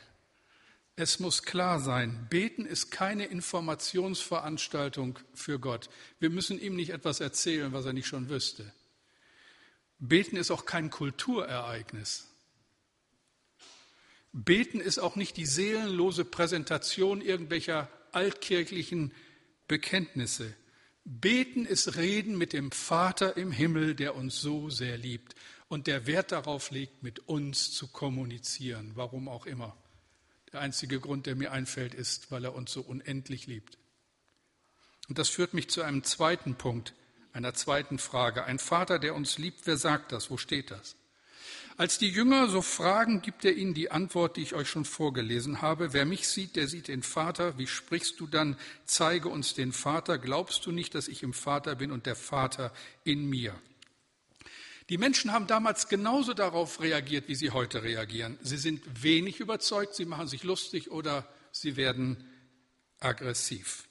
Es 0.98 1.22
muss 1.22 1.44
klar 1.44 1.80
sein, 1.80 2.28
beten 2.30 2.66
ist 2.66 2.92
keine 2.92 3.28
Informationsveranstaltung 3.28 5.18
für 5.34 5.58
Gott. 5.58 5.90
Wir 6.20 6.30
müssen 6.30 6.60
ihm 6.60 6.76
nicht 6.76 6.90
etwas 6.90 7.22
erzählen, 7.22 7.72
was 7.72 7.86
er 7.86 7.94
nicht 7.94 8.08
schon 8.08 8.28
wüsste. 8.28 8.74
Beten 10.00 10.36
ist 10.36 10.52
auch 10.52 10.66
kein 10.66 10.90
Kulturereignis. 10.90 12.28
Beten 14.34 14.82
ist 14.82 15.00
auch 15.00 15.16
nicht 15.16 15.38
die 15.38 15.46
seelenlose 15.46 16.26
Präsentation 16.26 17.22
irgendwelcher 17.22 17.90
altkirchlichen 18.14 19.14
Bekenntnisse. 19.68 20.54
Beten 21.04 21.66
ist 21.66 21.96
Reden 21.96 22.38
mit 22.38 22.54
dem 22.54 22.72
Vater 22.72 23.38
im 23.38 23.52
Himmel, 23.52 23.96
der 23.96 24.16
uns 24.16 24.40
so 24.40 24.70
sehr 24.70 24.98
liebt 24.98 25.36
und 25.68 25.88
der 25.88 26.06
Wert 26.06 26.32
darauf 26.32 26.72
legt, 26.72 27.02
mit 27.02 27.28
uns 27.28 27.72
zu 27.72 27.88
kommunizieren, 27.88 28.92
warum 28.96 29.28
auch 29.28 29.46
immer. 29.46 29.76
Der 30.52 30.60
einzige 30.60 31.00
Grund, 31.00 31.26
der 31.26 31.36
mir 31.36 31.52
einfällt, 31.52 31.94
ist, 31.94 32.30
weil 32.30 32.44
er 32.44 32.54
uns 32.54 32.72
so 32.72 32.82
unendlich 32.82 33.48
liebt. 33.48 33.78
Und 35.08 35.18
das 35.18 35.30
führt 35.30 35.54
mich 35.54 35.70
zu 35.70 35.82
einem 35.82 36.04
zweiten 36.04 36.56
Punkt, 36.56 36.94
einer 37.34 37.54
zweiten 37.54 38.00
Frage. 38.00 38.44
Ein 38.44 38.60
Vater, 38.60 39.00
der 39.00 39.16
uns 39.16 39.38
liebt, 39.38 39.66
wer 39.66 39.78
sagt 39.78 40.12
das? 40.12 40.30
Wo 40.30 40.38
steht 40.38 40.72
das? 40.72 40.96
Als 41.82 41.98
die 41.98 42.10
Jünger 42.10 42.48
so 42.48 42.62
fragen, 42.62 43.24
gibt 43.24 43.44
er 43.44 43.56
ihnen 43.56 43.74
die 43.74 43.90
Antwort, 43.90 44.38
die 44.38 44.44
ich 44.44 44.54
euch 44.54 44.70
schon 44.70 44.86
vorgelesen 44.86 45.64
habe. 45.64 45.94
Wer 45.94 46.06
mich 46.06 46.28
sieht, 46.28 46.56
der 46.56 46.68
sieht 46.68 46.88
den 46.88 47.02
Vater. 47.02 47.58
Wie 47.58 47.66
sprichst 47.66 48.20
du 48.20 48.28
dann? 48.28 48.56
Zeige 48.86 49.30
uns 49.30 49.56
den 49.56 49.74
Vater. 49.74 50.20
Glaubst 50.20 50.64
du 50.68 50.72
nicht, 50.72 50.94
dass 50.94 51.08
ich 51.08 51.24
im 51.24 51.34
Vater 51.34 51.74
bin 51.74 51.92
und 51.92 52.06
der 52.06 52.16
Vater 52.16 52.72
in 53.04 53.28
mir? 53.28 53.60
Die 54.90 55.00
Menschen 55.00 55.32
haben 55.32 55.48
damals 55.48 55.88
genauso 55.88 56.36
darauf 56.36 56.82
reagiert, 56.82 57.28
wie 57.28 57.34
sie 57.34 57.50
heute 57.50 57.82
reagieren. 57.82 58.38
Sie 58.44 58.58
sind 58.58 59.02
wenig 59.02 59.40
überzeugt, 59.40 59.96
sie 59.96 60.06
machen 60.06 60.28
sich 60.28 60.44
lustig 60.44 60.92
oder 60.92 61.28
sie 61.52 61.78
werden 61.78 62.30
aggressiv. 63.00 63.88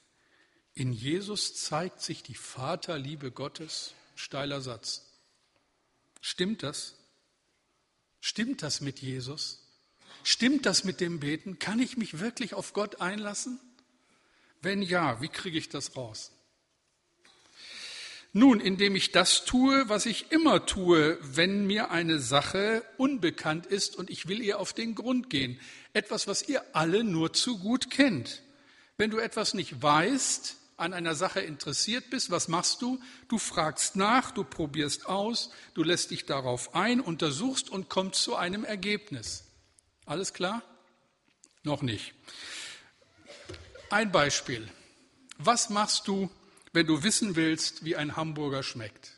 In 0.75 0.93
Jesus 0.93 1.57
zeigt 1.57 2.03
sich 2.03 2.23
die 2.23 2.37
Vaterliebe 2.37 3.33
Gottes. 3.33 3.95
Steiler 4.15 4.61
Satz. 4.61 5.11
Stimmt 6.21 6.63
das? 6.63 7.00
Stimmt 8.21 8.63
das 8.63 8.81
mit 8.81 9.01
Jesus? 9.01 9.67
Stimmt 10.23 10.67
das 10.67 10.85
mit 10.85 11.01
dem 11.01 11.21
Beten? 11.21 11.59
Kann 11.59 11.81
ich 11.81 11.97
mich 11.97 12.21
wirklich 12.21 12.55
auf 12.55 12.73
Gott 12.73 13.01
einlassen? 13.01 13.59
Wenn 14.63 14.83
ja, 14.83 15.23
wie 15.23 15.29
kriege 15.29 15.59
ich 15.59 15.69
das 15.69 15.97
raus? 15.97 16.33
Nun, 18.33 18.61
indem 18.61 18.95
ich 18.95 19.11
das 19.11 19.45
tue, 19.45 19.89
was 19.89 20.07
ich 20.07 20.31
immer 20.31 20.65
tue, 20.65 21.19
wenn 21.21 21.67
mir 21.67 21.91
eine 21.91 22.21
Sache 22.21 22.85
unbekannt 22.97 23.67
ist 23.67 23.97
und 23.97 24.09
ich 24.09 24.29
will 24.29 24.41
ihr 24.41 24.61
auf 24.61 24.73
den 24.73 24.95
Grund 24.95 25.31
gehen. 25.31 25.59
Etwas, 25.95 26.29
was 26.29 26.49
ihr 26.49 26.63
alle 26.73 27.03
nur 27.03 27.33
zu 27.33 27.59
gut 27.59 27.91
kennt. 27.91 28.43
Wenn 28.97 29.11
du 29.11 29.19
etwas 29.19 29.55
nicht 29.55 29.83
weißt, 29.83 30.60
an 30.81 30.93
einer 30.93 31.15
Sache 31.15 31.41
interessiert 31.41 32.11
bist, 32.11 32.31
was 32.31 32.49
machst 32.49 32.83
du? 32.83 33.01
Du 33.29 33.39
fragst 33.39 33.97
nach, 33.97 34.31
du 34.31 34.45
probierst 34.45 35.07
aus, 35.07 35.51
du 35.75 35.83
lässt 35.83 36.11
dich 36.11 36.27
darauf 36.27 36.75
ein, 36.75 37.01
untersuchst 37.01 37.71
und 37.71 37.89
kommst 37.89 38.23
zu 38.23 38.37
einem 38.37 38.65
Ergebnis. 38.65 39.45
Alles 40.07 40.33
klar? 40.33 40.63
Noch 41.63 41.83
nicht. 41.83 42.15
Ein 43.91 44.13
Beispiel. 44.13 44.69
Was 45.39 45.71
machst 45.71 46.09
du, 46.09 46.31
wenn 46.73 46.87
du 46.87 47.03
wissen 47.03 47.37
willst, 47.37 47.85
wie 47.85 47.97
ein 47.97 48.17
Hamburger 48.17 48.63
schmeckt. 48.63 49.13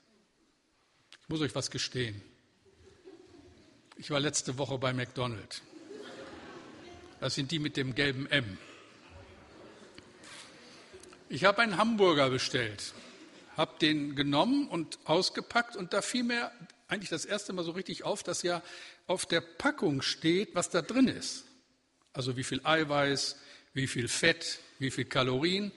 Ich 1.23 1.29
muss 1.29 1.41
euch 1.41 1.55
was 1.55 1.71
gestehen. 1.71 2.21
Ich 3.97 4.11
war 4.11 4.21
letzte 4.21 4.59
Woche 4.59 4.79
bei 4.79 4.93
McDonald's. 4.93 5.63
Das 7.21 7.35
sind 7.35 7.51
die 7.51 7.59
mit 7.59 7.77
dem 7.77 7.95
gelben 7.95 8.27
M. 8.27 8.59
Ich 11.33 11.47
habe 11.47 11.63
einen 11.63 11.79
Hamburger 11.79 12.29
bestellt, 12.29 12.93
habe 13.57 13.79
den 13.81 14.17
genommen 14.17 14.69
und 14.69 14.99
ausgepackt 15.07 15.77
und 15.77 15.95
da 15.95 16.03
fiel 16.03 16.25
mir 16.25 16.53
eigentlich 16.89 17.09
das 17.09 17.25
erste 17.25 17.55
Mal 17.55 17.65
so 17.65 17.71
richtig 17.71 18.05
auf, 18.05 18.23
dass 18.23 18.43
ja 18.43 18.61
auf 19.07 19.25
der 19.25 19.41
Packung 19.41 20.03
steht, 20.03 20.55
was 20.55 20.69
da 20.69 20.83
drin 20.83 21.09
ist. 21.09 21.47
Also 22.13 22.37
wie 22.37 22.45
viel 22.45 22.61
Eiweiß, 22.65 23.37
wie 23.73 23.87
viel 23.87 24.09
Fett, 24.09 24.59
wie 24.79 24.91
viel 24.91 25.07
Kalorien. 25.07 25.73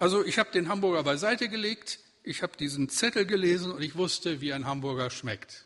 Also 0.00 0.24
ich 0.24 0.36
habe 0.36 0.50
den 0.50 0.68
Hamburger 0.68 1.04
beiseite 1.04 1.48
gelegt, 1.48 2.00
ich 2.24 2.42
habe 2.42 2.56
diesen 2.56 2.88
Zettel 2.88 3.24
gelesen 3.24 3.70
und 3.70 3.82
ich 3.82 3.94
wusste, 3.94 4.40
wie 4.40 4.52
ein 4.52 4.66
Hamburger 4.66 5.10
schmeckt. 5.10 5.64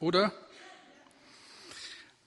Oder? 0.00 0.32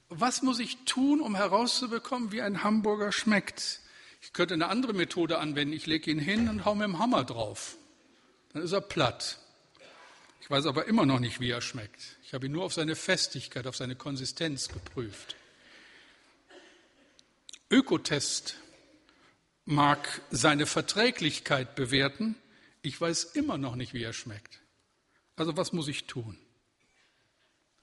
Was 0.08 0.40
muss 0.40 0.60
ich 0.60 0.78
tun, 0.86 1.20
um 1.20 1.36
herauszubekommen, 1.36 2.32
wie 2.32 2.40
ein 2.40 2.64
Hamburger 2.64 3.12
schmeckt? 3.12 3.82
Ich 4.20 4.32
könnte 4.32 4.54
eine 4.54 4.68
andere 4.68 4.92
Methode 4.92 5.38
anwenden. 5.38 5.72
Ich 5.74 5.86
lege 5.86 6.10
ihn 6.10 6.18
hin 6.18 6.48
und 6.48 6.64
hau 6.64 6.74
mit 6.74 6.84
dem 6.84 6.98
Hammer 6.98 7.24
drauf. 7.24 7.76
Dann 8.52 8.62
ist 8.62 8.72
er 8.72 8.80
platt. 8.80 9.38
Ich 10.40 10.50
weiß 10.50 10.66
aber 10.66 10.86
immer 10.86 11.04
noch 11.04 11.20
nicht, 11.20 11.40
wie 11.40 11.50
er 11.50 11.60
schmeckt. 11.60 12.16
Ich 12.22 12.34
habe 12.34 12.46
ihn 12.46 12.52
nur 12.52 12.64
auf 12.64 12.72
seine 12.72 12.96
Festigkeit, 12.96 13.66
auf 13.66 13.76
seine 13.76 13.96
Konsistenz 13.96 14.68
geprüft. 14.68 15.36
Ökotest 17.70 18.56
mag 19.66 20.22
seine 20.30 20.64
Verträglichkeit 20.64 21.74
bewerten, 21.74 22.34
ich 22.80 22.98
weiß 22.98 23.24
immer 23.24 23.58
noch 23.58 23.76
nicht, 23.76 23.92
wie 23.92 24.02
er 24.02 24.14
schmeckt. 24.14 24.60
Also 25.36 25.56
was 25.58 25.74
muss 25.74 25.88
ich 25.88 26.06
tun? 26.06 26.38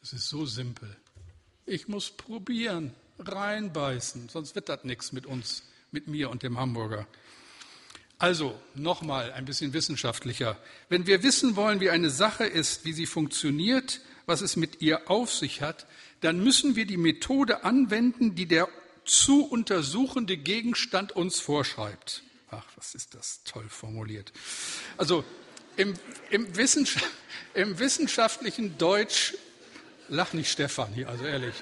Es 0.02 0.14
ist 0.14 0.28
so 0.28 0.48
simpel. 0.48 0.96
Ich 1.68 1.88
muss 1.88 2.10
probieren, 2.10 2.96
reinbeißen, 3.20 4.30
sonst 4.30 4.56
wird 4.56 4.70
das 4.70 4.84
nichts 4.84 5.12
mit 5.12 5.28
uns, 5.28 5.64
mit 5.96 6.08
mir 6.08 6.30
und 6.30 6.44
dem 6.44 6.60
Hamburger. 6.60 7.08
Also 8.20 8.60
nochmal 8.76 9.32
ein 9.32 9.46
bisschen 9.46 9.72
wissenschaftlicher. 9.74 10.58
Wenn 10.90 11.08
wir 11.08 11.24
wissen 11.24 11.56
wollen, 11.56 11.80
wie 11.80 11.90
eine 11.90 12.10
Sache 12.10 12.46
ist, 12.46 12.84
wie 12.84 12.92
sie 12.92 13.06
funktioniert, 13.06 14.02
was 14.26 14.42
es 14.42 14.58
mit 14.58 14.82
ihr 14.82 15.10
auf 15.10 15.34
sich 15.34 15.62
hat, 15.62 15.88
dann 16.20 16.44
müssen 16.44 16.76
wir 16.76 16.86
die 16.86 16.98
Methode 16.98 17.64
anwenden, 17.64 18.36
die 18.36 18.46
der 18.46 18.68
zu 19.06 19.46
untersuchende 19.46 20.36
Gegenstand 20.36 21.14
uns 21.14 21.40
vorschreibt. 21.40 22.24
Ach, 22.52 22.66
was 22.76 22.94
ist 22.94 23.16
das 23.16 23.42
toll 23.46 23.70
formuliert. 23.70 24.34
Also 24.98 25.24
im, 25.78 25.94
im, 26.30 26.58
Wissenschaft, 26.58 27.10
im 27.54 27.80
wissenschaftlichen 27.80 28.78
Deutsch, 28.78 29.36
lach 30.10 30.34
nicht 30.34 30.52
Stefan 30.52 30.94
hier, 30.94 31.08
also 31.08 31.26
ehrlich, 31.26 31.56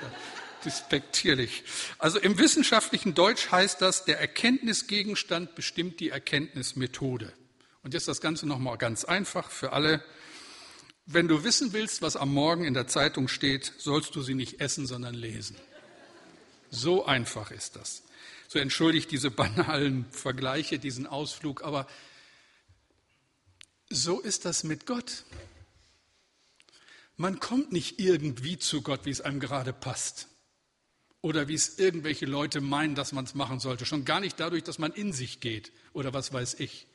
despektierlich. 0.65 1.63
Also 1.97 2.19
im 2.19 2.37
wissenschaftlichen 2.37 3.13
Deutsch 3.13 3.51
heißt 3.51 3.81
das, 3.81 4.05
der 4.05 4.19
Erkenntnisgegenstand 4.19 5.55
bestimmt 5.55 5.99
die 5.99 6.09
Erkenntnismethode. 6.09 7.33
Und 7.83 7.93
jetzt 7.93 8.07
das 8.07 8.21
Ganze 8.21 8.47
nochmal 8.47 8.77
ganz 8.77 9.03
einfach 9.03 9.51
für 9.51 9.73
alle. 9.73 10.03
Wenn 11.05 11.27
du 11.27 11.43
wissen 11.43 11.73
willst, 11.73 12.01
was 12.01 12.15
am 12.15 12.33
Morgen 12.33 12.63
in 12.63 12.73
der 12.73 12.87
Zeitung 12.87 13.27
steht, 13.27 13.73
sollst 13.77 14.15
du 14.15 14.21
sie 14.21 14.35
nicht 14.35 14.61
essen, 14.61 14.87
sondern 14.87 15.13
lesen. 15.13 15.57
So 16.69 17.05
einfach 17.05 17.51
ist 17.51 17.75
das. 17.75 18.03
So 18.47 18.59
entschuldigt 18.59 19.11
diese 19.11 19.31
banalen 19.31 20.05
Vergleiche, 20.11 20.79
diesen 20.79 21.07
Ausflug, 21.07 21.63
aber 21.63 21.87
so 23.89 24.19
ist 24.19 24.45
das 24.45 24.63
mit 24.63 24.85
Gott. 24.85 25.23
Man 27.15 27.39
kommt 27.39 27.71
nicht 27.71 27.99
irgendwie 27.99 28.57
zu 28.57 28.81
Gott, 28.81 29.05
wie 29.05 29.11
es 29.11 29.21
einem 29.21 29.39
gerade 29.39 29.71
passt. 29.71 30.27
Oder 31.23 31.47
wie 31.47 31.53
es 31.53 31.79
irgendwelche 31.79 32.25
Leute 32.25 32.59
meinen, 32.59 32.95
dass 32.95 33.13
man 33.13 33.23
es 33.23 33.33
machen 33.33 33.61
sollte. 33.61 33.85
Schon 33.85 34.03
gar 34.03 34.19
nicht 34.19 34.41
dadurch, 34.41 34.63
dass 34.63 34.77
man 34.77 34.91
in 34.91 35.13
sich 35.13 35.39
geht 35.39 35.71
oder 35.93 36.13
was 36.13 36.33
weiß 36.33 36.55
ich. 36.59 36.85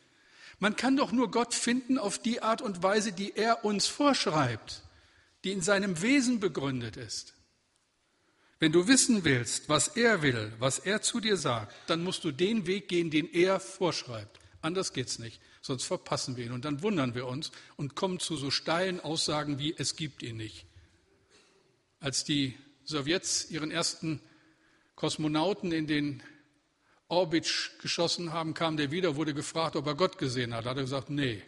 Man 0.59 0.77
kann 0.77 0.99
doch 0.99 1.13
nur 1.13 1.31
Gott 1.31 1.55
finden 1.55 1.97
auf 1.97 2.19
die 2.19 2.43
Art 2.43 2.61
und 2.61 2.83
Weise, 2.83 3.13
die 3.13 3.35
er 3.37 3.65
uns 3.65 3.87
vorschreibt, 3.87 4.83
die 5.45 5.53
in 5.53 5.63
seinem 5.63 6.03
Wesen 6.03 6.41
begründet 6.41 6.99
ist. 6.99 7.33
Wenn 8.61 8.71
du 8.71 8.87
wissen 8.87 9.25
willst, 9.25 9.71
was 9.71 9.89
er 9.89 10.21
will, 10.21 10.53
was 10.59 10.79
er 10.79 11.01
zu 11.01 11.21
dir 11.21 11.39
sagt, 11.39 11.75
dann 11.87 12.05
musst 12.05 12.23
du 12.25 12.31
den 12.31 12.67
Weg 12.67 12.89
gehen, 12.89 13.11
den 13.11 13.33
er 13.33 13.61
vorschreibt. 13.61 14.41
Anders 14.61 14.93
geht's 14.93 15.19
nicht, 15.19 15.41
sonst 15.63 15.85
verpassen 15.85 16.37
wir 16.37 16.45
ihn 16.45 16.53
und 16.53 16.67
dann 16.67 16.83
wundern 16.83 17.15
wir 17.15 17.27
uns 17.29 17.51
und 17.77 17.95
kommen 17.95 18.21
zu 18.21 18.37
so 18.37 18.51
steilen 18.51 19.01
Aussagen 19.01 19.59
wie 19.59 19.75
es 19.79 19.97
gibt 19.97 20.23
ihn 20.23 20.37
nicht. 20.37 20.67
Als 21.99 22.25
die 22.25 22.59
Sowjets 22.89 23.51
ihren 23.51 23.71
ersten 23.71 24.19
Kosmonauten 24.95 25.73
in 25.73 25.87
den 25.87 26.23
Orbit 27.09 27.73
geschossen 27.83 28.33
haben, 28.33 28.55
kam 28.55 28.79
der 28.79 28.91
wieder, 28.91 29.15
wurde 29.15 29.35
gefragt, 29.35 29.77
ob 29.77 29.87
er 29.87 29.95
Gott 29.95 30.17
gesehen 30.17 30.55
hat. 30.55 30.65
Da 30.65 30.71
hat 30.71 30.79
er 30.79 30.85
gesagt, 30.85 31.11
nee. 31.11 31.43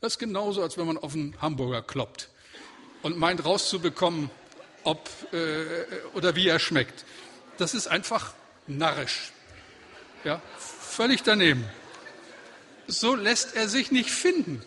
Das 0.00 0.14
ist 0.14 0.18
genauso, 0.18 0.62
als 0.62 0.78
wenn 0.78 0.86
man 0.86 0.96
auf 0.96 1.12
einen 1.12 1.38
Hamburger 1.42 1.82
kloppt 1.82 2.30
und 3.02 3.18
meint 3.18 3.44
rauszubekommen, 3.44 4.30
ob 4.82 5.10
äh, 5.34 5.84
oder 6.14 6.36
wie 6.36 6.48
er 6.48 6.58
schmeckt. 6.58 7.04
Das 7.58 7.74
ist 7.74 7.86
einfach 7.86 8.32
narrisch. 8.66 9.30
Ja, 10.24 10.40
völlig 10.58 11.22
daneben. 11.22 11.66
So 12.86 13.14
lässt 13.14 13.56
er 13.56 13.68
sich 13.68 13.90
nicht 13.90 14.10
finden. 14.10 14.62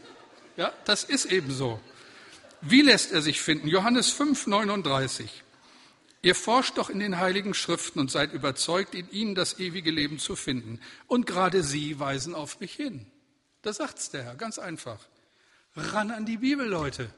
Ja, 0.56 0.72
das 0.86 1.04
ist 1.04 1.26
eben 1.26 1.52
so. 1.52 1.80
Wie 2.62 2.84
lässt 2.84 3.12
er 3.12 3.24
sich 3.24 3.42
finden? 3.42 3.68
Johannes 3.68 4.12
5, 4.12 4.46
39. 4.46 5.45
Ihr 6.26 6.34
forscht 6.34 6.80
doch 6.80 6.90
in 6.90 6.98
den 6.98 7.20
heiligen 7.20 7.54
Schriften 7.54 8.00
und 8.00 8.10
seid 8.10 8.34
überzeugt, 8.34 8.96
in 8.96 9.08
ihnen 9.12 9.36
das 9.36 9.60
ewige 9.60 9.92
Leben 9.92 10.18
zu 10.18 10.36
finden. 10.36 10.80
Und 11.06 11.28
gerade 11.28 11.62
sie 11.62 12.00
weisen 12.00 12.34
auf 12.34 12.60
mich 12.60 12.74
hin. 12.74 13.06
Da 13.62 13.72
sagt's 13.72 14.10
der 14.10 14.24
Herr, 14.24 14.36
ganz 14.36 14.58
einfach. 14.58 15.08
Ran 15.76 16.10
an 16.10 16.26
die 16.26 16.38
Bibel, 16.38 16.66
Leute. 16.66 17.14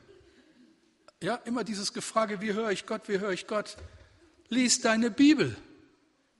Ja, 1.23 1.35
immer 1.35 1.63
dieses 1.63 1.93
Gefrage, 1.93 2.41
wie 2.41 2.51
höre 2.51 2.71
ich 2.71 2.85
Gott, 2.85 3.07
wie 3.07 3.19
höre 3.19 3.31
ich 3.31 3.47
Gott? 3.47 3.77
Lies 4.49 4.81
deine 4.81 5.09
Bibel. 5.09 5.55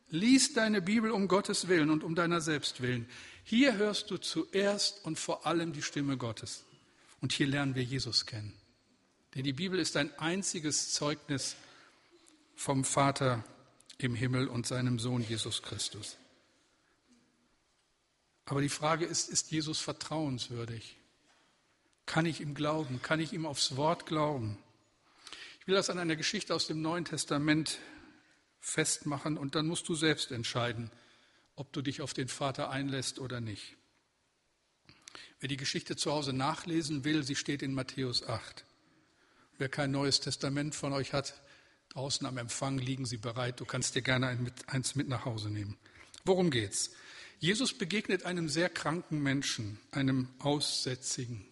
Lies 0.10 0.52
deine 0.52 0.82
Bibel 0.82 1.12
um 1.12 1.30
Gottes 1.30 1.70
Willen 1.70 1.90
und 1.90 2.04
um 2.04 2.16
deiner 2.16 2.42
selbst 2.42 2.82
willen. 2.82 3.08
Hier 3.46 3.78
hörst 3.78 4.12
du 4.12 4.18
zuerst 4.18 5.06
und 5.06 5.18
vor 5.18 5.46
allem 5.46 5.72
die 5.72 5.82
Stimme 5.82 6.18
Gottes. 6.18 6.66
Und 7.22 7.32
hier 7.32 7.48
lernen 7.48 7.76
wir 7.76 7.84
Jesus 7.84 8.26
kennen. 8.26 8.54
Denn 9.36 9.46
die 9.46 9.54
Bibel 9.54 9.80
ist 9.80 9.96
ein 9.96 10.12
einziges 10.20 10.92
Zeugnis 10.92 11.56
vom 12.58 12.84
Vater 12.84 13.44
im 14.00 14.16
Himmel 14.16 14.48
und 14.48 14.66
seinem 14.66 14.98
Sohn 15.00 15.22
Jesus 15.22 15.62
Christus. 15.62 16.18
Aber 18.46 18.62
die 18.62 18.70
Frage 18.70 19.06
ist, 19.06 19.30
ist 19.30 19.52
Jesus 19.52 19.80
vertrauenswürdig? 19.80 20.98
Kann 22.08 22.26
ich 22.26 22.42
ihm 22.42 22.56
glauben? 22.56 23.00
Kann 23.02 23.20
ich 23.20 23.32
ihm 23.32 23.46
aufs 23.46 23.78
Wort 23.78 24.08
glauben? 24.08 24.58
Ich 25.60 25.68
will 25.68 25.76
das 25.76 25.90
an 25.90 26.00
einer 26.00 26.16
Geschichte 26.16 26.56
aus 26.56 26.66
dem 26.66 26.82
Neuen 26.82 27.06
Testament 27.06 27.78
festmachen 28.60 29.38
und 29.38 29.54
dann 29.54 29.68
musst 29.68 29.88
du 29.88 29.94
selbst 29.94 30.32
entscheiden, 30.32 30.90
ob 31.56 31.72
du 31.74 31.82
dich 31.82 32.02
auf 32.02 32.14
den 32.14 32.28
Vater 32.28 32.72
einlässt 32.72 33.20
oder 33.20 33.40
nicht. 33.40 33.76
Wer 35.40 35.50
die 35.50 35.58
Geschichte 35.58 35.96
zu 35.96 36.12
Hause 36.12 36.34
nachlesen 36.34 37.04
will, 37.04 37.24
sie 37.24 37.36
steht 37.36 37.62
in 37.62 37.74
Matthäus 37.74 38.28
8. 38.28 38.66
Wer 39.60 39.70
kein 39.70 39.92
neues 39.92 40.22
Testament 40.22 40.74
von 40.74 40.94
euch 40.94 41.14
hat, 41.14 41.40
draußen 41.90 42.26
am 42.28 42.38
Empfang 42.38 42.78
liegen 42.78 43.06
sie 43.06 43.18
bereit. 43.18 43.60
Du 43.60 43.66
kannst 43.66 43.96
dir 43.96 44.02
gerne 44.02 44.38
eins 44.68 44.96
mit 44.96 45.08
nach 45.08 45.26
Hause 45.26 45.50
nehmen. 45.50 45.78
Worum 46.26 46.52
geht's? 46.52 46.92
Jesus 47.40 47.74
begegnet 47.78 48.24
einem 48.24 48.50
sehr 48.50 48.70
kranken 48.70 49.22
Menschen, 49.22 49.80
einem 49.92 50.28
Aussätzigen, 50.40 51.46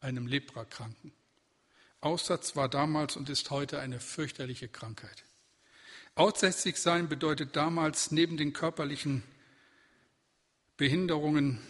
einem 0.00 0.26
Leprakranken. 0.26 1.12
Aussatz 2.00 2.56
war 2.56 2.68
damals 2.68 3.16
und 3.16 3.28
ist 3.28 3.50
heute 3.50 3.78
eine 3.78 4.00
fürchterliche 4.00 4.68
Krankheit. 4.68 5.24
Aussätzig 6.14 6.76
sein 6.76 7.08
bedeutet 7.08 7.56
damals 7.56 8.10
neben 8.10 8.36
den 8.36 8.52
körperlichen 8.52 9.22
Behinderungen, 10.76 11.60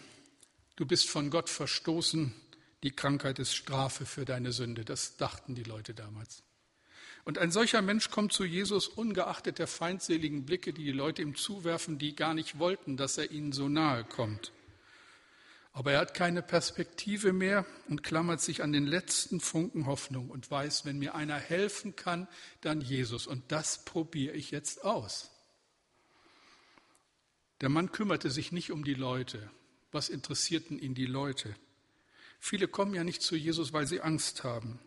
du 0.76 0.86
bist 0.86 1.10
von 1.10 1.30
Gott 1.30 1.50
verstoßen, 1.50 2.34
die 2.82 2.90
Krankheit 2.90 3.38
ist 3.38 3.54
Strafe 3.54 4.06
für 4.06 4.24
deine 4.24 4.52
Sünde. 4.52 4.84
Das 4.84 5.16
dachten 5.16 5.54
die 5.54 5.62
Leute 5.62 5.94
damals. 5.94 6.42
Und 7.24 7.38
ein 7.38 7.52
solcher 7.52 7.82
Mensch 7.82 8.10
kommt 8.10 8.32
zu 8.32 8.44
Jesus 8.44 8.88
ungeachtet 8.88 9.58
der 9.58 9.68
feindseligen 9.68 10.44
Blicke, 10.44 10.72
die 10.72 10.84
die 10.84 10.92
Leute 10.92 11.22
ihm 11.22 11.36
zuwerfen, 11.36 11.98
die 11.98 12.16
gar 12.16 12.34
nicht 12.34 12.58
wollten, 12.58 12.96
dass 12.96 13.16
er 13.16 13.30
ihnen 13.30 13.52
so 13.52 13.68
nahe 13.68 14.04
kommt. 14.04 14.52
Aber 15.72 15.92
er 15.92 16.00
hat 16.00 16.14
keine 16.14 16.42
Perspektive 16.42 17.32
mehr 17.32 17.64
und 17.88 18.02
klammert 18.02 18.40
sich 18.40 18.62
an 18.62 18.72
den 18.72 18.86
letzten 18.86 19.40
Funken 19.40 19.86
Hoffnung 19.86 20.28
und 20.28 20.50
weiß, 20.50 20.84
wenn 20.84 20.98
mir 20.98 21.14
einer 21.14 21.38
helfen 21.38 21.96
kann, 21.96 22.28
dann 22.60 22.80
Jesus. 22.80 23.26
Und 23.26 23.50
das 23.52 23.84
probiere 23.84 24.34
ich 24.34 24.50
jetzt 24.50 24.84
aus. 24.84 25.30
Der 27.62 27.68
Mann 27.68 27.92
kümmerte 27.92 28.30
sich 28.30 28.52
nicht 28.52 28.72
um 28.72 28.84
die 28.84 28.94
Leute. 28.94 29.50
Was 29.92 30.08
interessierten 30.08 30.78
ihn 30.78 30.94
die 30.94 31.06
Leute? 31.06 31.54
Viele 32.40 32.66
kommen 32.66 32.92
ja 32.92 33.04
nicht 33.04 33.22
zu 33.22 33.36
Jesus, 33.36 33.72
weil 33.72 33.86
sie 33.86 34.00
Angst 34.00 34.42
haben. 34.42 34.80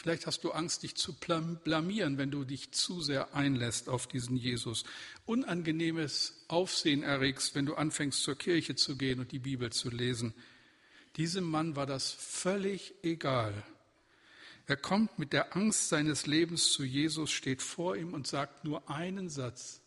Vielleicht 0.00 0.26
hast 0.26 0.44
du 0.44 0.52
Angst, 0.52 0.82
dich 0.82 0.94
zu 0.94 1.12
blamieren, 1.12 2.16
wenn 2.16 2.30
du 2.30 2.44
dich 2.44 2.72
zu 2.72 3.02
sehr 3.02 3.34
einlässt 3.34 3.90
auf 3.90 4.06
diesen 4.06 4.34
Jesus. 4.34 4.84
Unangenehmes 5.26 6.42
Aufsehen 6.48 7.02
erregst, 7.02 7.54
wenn 7.54 7.66
du 7.66 7.74
anfängst 7.74 8.22
zur 8.22 8.34
Kirche 8.34 8.74
zu 8.74 8.96
gehen 8.96 9.20
und 9.20 9.30
die 9.30 9.38
Bibel 9.38 9.70
zu 9.70 9.90
lesen. 9.90 10.32
Diesem 11.16 11.44
Mann 11.44 11.76
war 11.76 11.84
das 11.84 12.12
völlig 12.12 12.94
egal. 13.02 13.52
Er 14.66 14.78
kommt 14.78 15.18
mit 15.18 15.34
der 15.34 15.54
Angst 15.54 15.90
seines 15.90 16.26
Lebens 16.26 16.72
zu 16.72 16.82
Jesus, 16.82 17.30
steht 17.30 17.60
vor 17.60 17.94
ihm 17.94 18.14
und 18.14 18.26
sagt 18.26 18.64
nur 18.64 18.88
einen 18.88 19.28
Satz. 19.28 19.82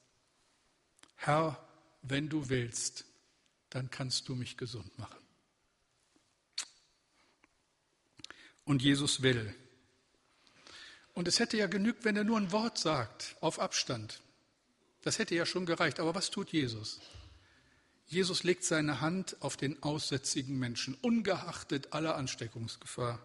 Herr, 1.16 1.68
wenn 2.04 2.30
du 2.30 2.50
willst, 2.50 3.06
dann 3.72 3.90
kannst 3.90 4.30
du 4.30 4.36
mich 4.36 4.58
gesund 4.58 4.96
machen. 5.00 5.18
Und 8.64 8.84
Jesus 8.84 9.24
will. 9.24 9.56
Und 11.14 11.28
es 11.28 11.40
hätte 11.40 11.58
ja 11.58 11.68
genügt, 11.68 12.06
wenn 12.06 12.16
er 12.16 12.24
nur 12.24 12.38
ein 12.38 12.52
Wort 12.52 12.78
sagt, 12.78 13.36
auf 13.40 13.60
Abstand. 13.60 14.22
Das 15.02 15.20
hätte 15.20 15.36
ja 15.36 15.46
schon 15.46 15.66
gereicht. 15.66 16.00
Aber 16.00 16.16
was 16.16 16.32
tut 16.32 16.52
Jesus? 16.52 17.00
Jesus 18.08 18.44
legt 18.44 18.64
seine 18.64 19.02
Hand 19.02 19.38
auf 19.42 19.58
den 19.58 19.82
aussätzigen 19.84 20.58
Menschen, 20.58 20.96
ungeachtet 21.02 21.94
aller 21.94 22.16
Ansteckungsgefahr. 22.16 23.20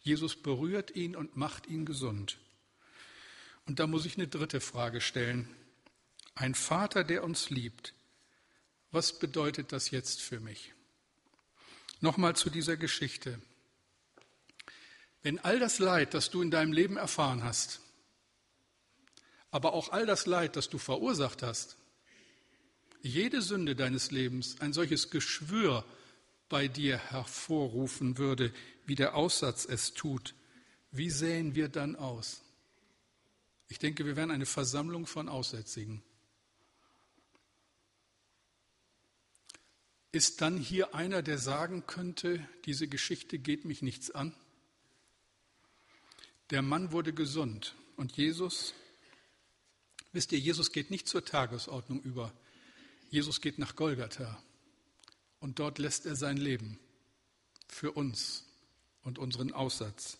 Jesus 0.00 0.36
berührt 0.36 0.94
ihn 0.94 1.16
und 1.16 1.36
macht 1.36 1.66
ihn 1.66 1.86
gesund. 1.86 2.38
Und 3.66 3.78
da 3.78 3.86
muss 3.86 4.04
ich 4.04 4.16
eine 4.16 4.28
dritte 4.28 4.60
Frage 4.60 5.00
stellen. 5.00 5.48
Ein 6.34 6.54
Vater, 6.54 7.04
der 7.04 7.24
uns 7.24 7.50
liebt, 7.50 7.94
was 8.90 9.18
bedeutet 9.18 9.72
das 9.72 9.90
jetzt 9.90 10.20
für 10.20 10.40
mich? 10.40 10.72
Nochmal 12.00 12.36
zu 12.36 12.50
dieser 12.50 12.76
Geschichte. 12.76 13.40
Wenn 15.24 15.38
all 15.38 15.58
das 15.58 15.78
Leid, 15.78 16.12
das 16.12 16.30
du 16.30 16.42
in 16.42 16.50
deinem 16.50 16.74
Leben 16.74 16.98
erfahren 16.98 17.42
hast, 17.42 17.80
aber 19.50 19.72
auch 19.72 19.88
all 19.88 20.04
das 20.04 20.26
Leid, 20.26 20.54
das 20.54 20.68
du 20.68 20.76
verursacht 20.76 21.42
hast, 21.42 21.78
jede 23.00 23.40
Sünde 23.40 23.74
deines 23.74 24.10
Lebens 24.10 24.60
ein 24.60 24.74
solches 24.74 25.08
Geschwür 25.08 25.82
bei 26.50 26.68
dir 26.68 26.98
hervorrufen 26.98 28.18
würde, 28.18 28.52
wie 28.84 28.96
der 28.96 29.14
Aussatz 29.14 29.64
es 29.64 29.94
tut, 29.94 30.34
wie 30.90 31.08
sähen 31.08 31.54
wir 31.54 31.68
dann 31.68 31.96
aus? 31.96 32.42
Ich 33.68 33.78
denke, 33.78 34.04
wir 34.04 34.16
wären 34.16 34.30
eine 34.30 34.46
Versammlung 34.46 35.06
von 35.06 35.30
Aussätzigen. 35.30 36.02
Ist 40.12 40.42
dann 40.42 40.58
hier 40.58 40.94
einer, 40.94 41.22
der 41.22 41.38
sagen 41.38 41.86
könnte, 41.86 42.46
diese 42.66 42.88
Geschichte 42.88 43.38
geht 43.38 43.64
mich 43.64 43.80
nichts 43.80 44.10
an? 44.10 44.34
Der 46.50 46.62
Mann 46.62 46.92
wurde 46.92 47.12
gesund 47.12 47.74
und 47.96 48.16
Jesus, 48.16 48.74
wisst 50.12 50.32
ihr, 50.32 50.38
Jesus 50.38 50.72
geht 50.72 50.90
nicht 50.90 51.08
zur 51.08 51.24
Tagesordnung 51.24 52.02
über. 52.02 52.32
Jesus 53.10 53.40
geht 53.40 53.58
nach 53.58 53.76
Golgatha 53.76 54.42
und 55.40 55.58
dort 55.58 55.78
lässt 55.78 56.04
er 56.06 56.16
sein 56.16 56.36
Leben 56.36 56.78
für 57.68 57.92
uns 57.92 58.44
und 59.02 59.18
unseren 59.18 59.52
Aussatz. 59.52 60.18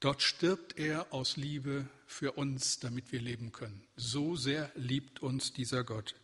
Dort 0.00 0.22
stirbt 0.22 0.78
er 0.78 1.12
aus 1.12 1.36
Liebe 1.36 1.88
für 2.06 2.32
uns, 2.32 2.78
damit 2.78 3.12
wir 3.12 3.20
leben 3.20 3.52
können. 3.52 3.86
So 3.96 4.34
sehr 4.34 4.72
liebt 4.74 5.20
uns 5.20 5.52
dieser 5.52 5.84
Gott. 5.84 6.14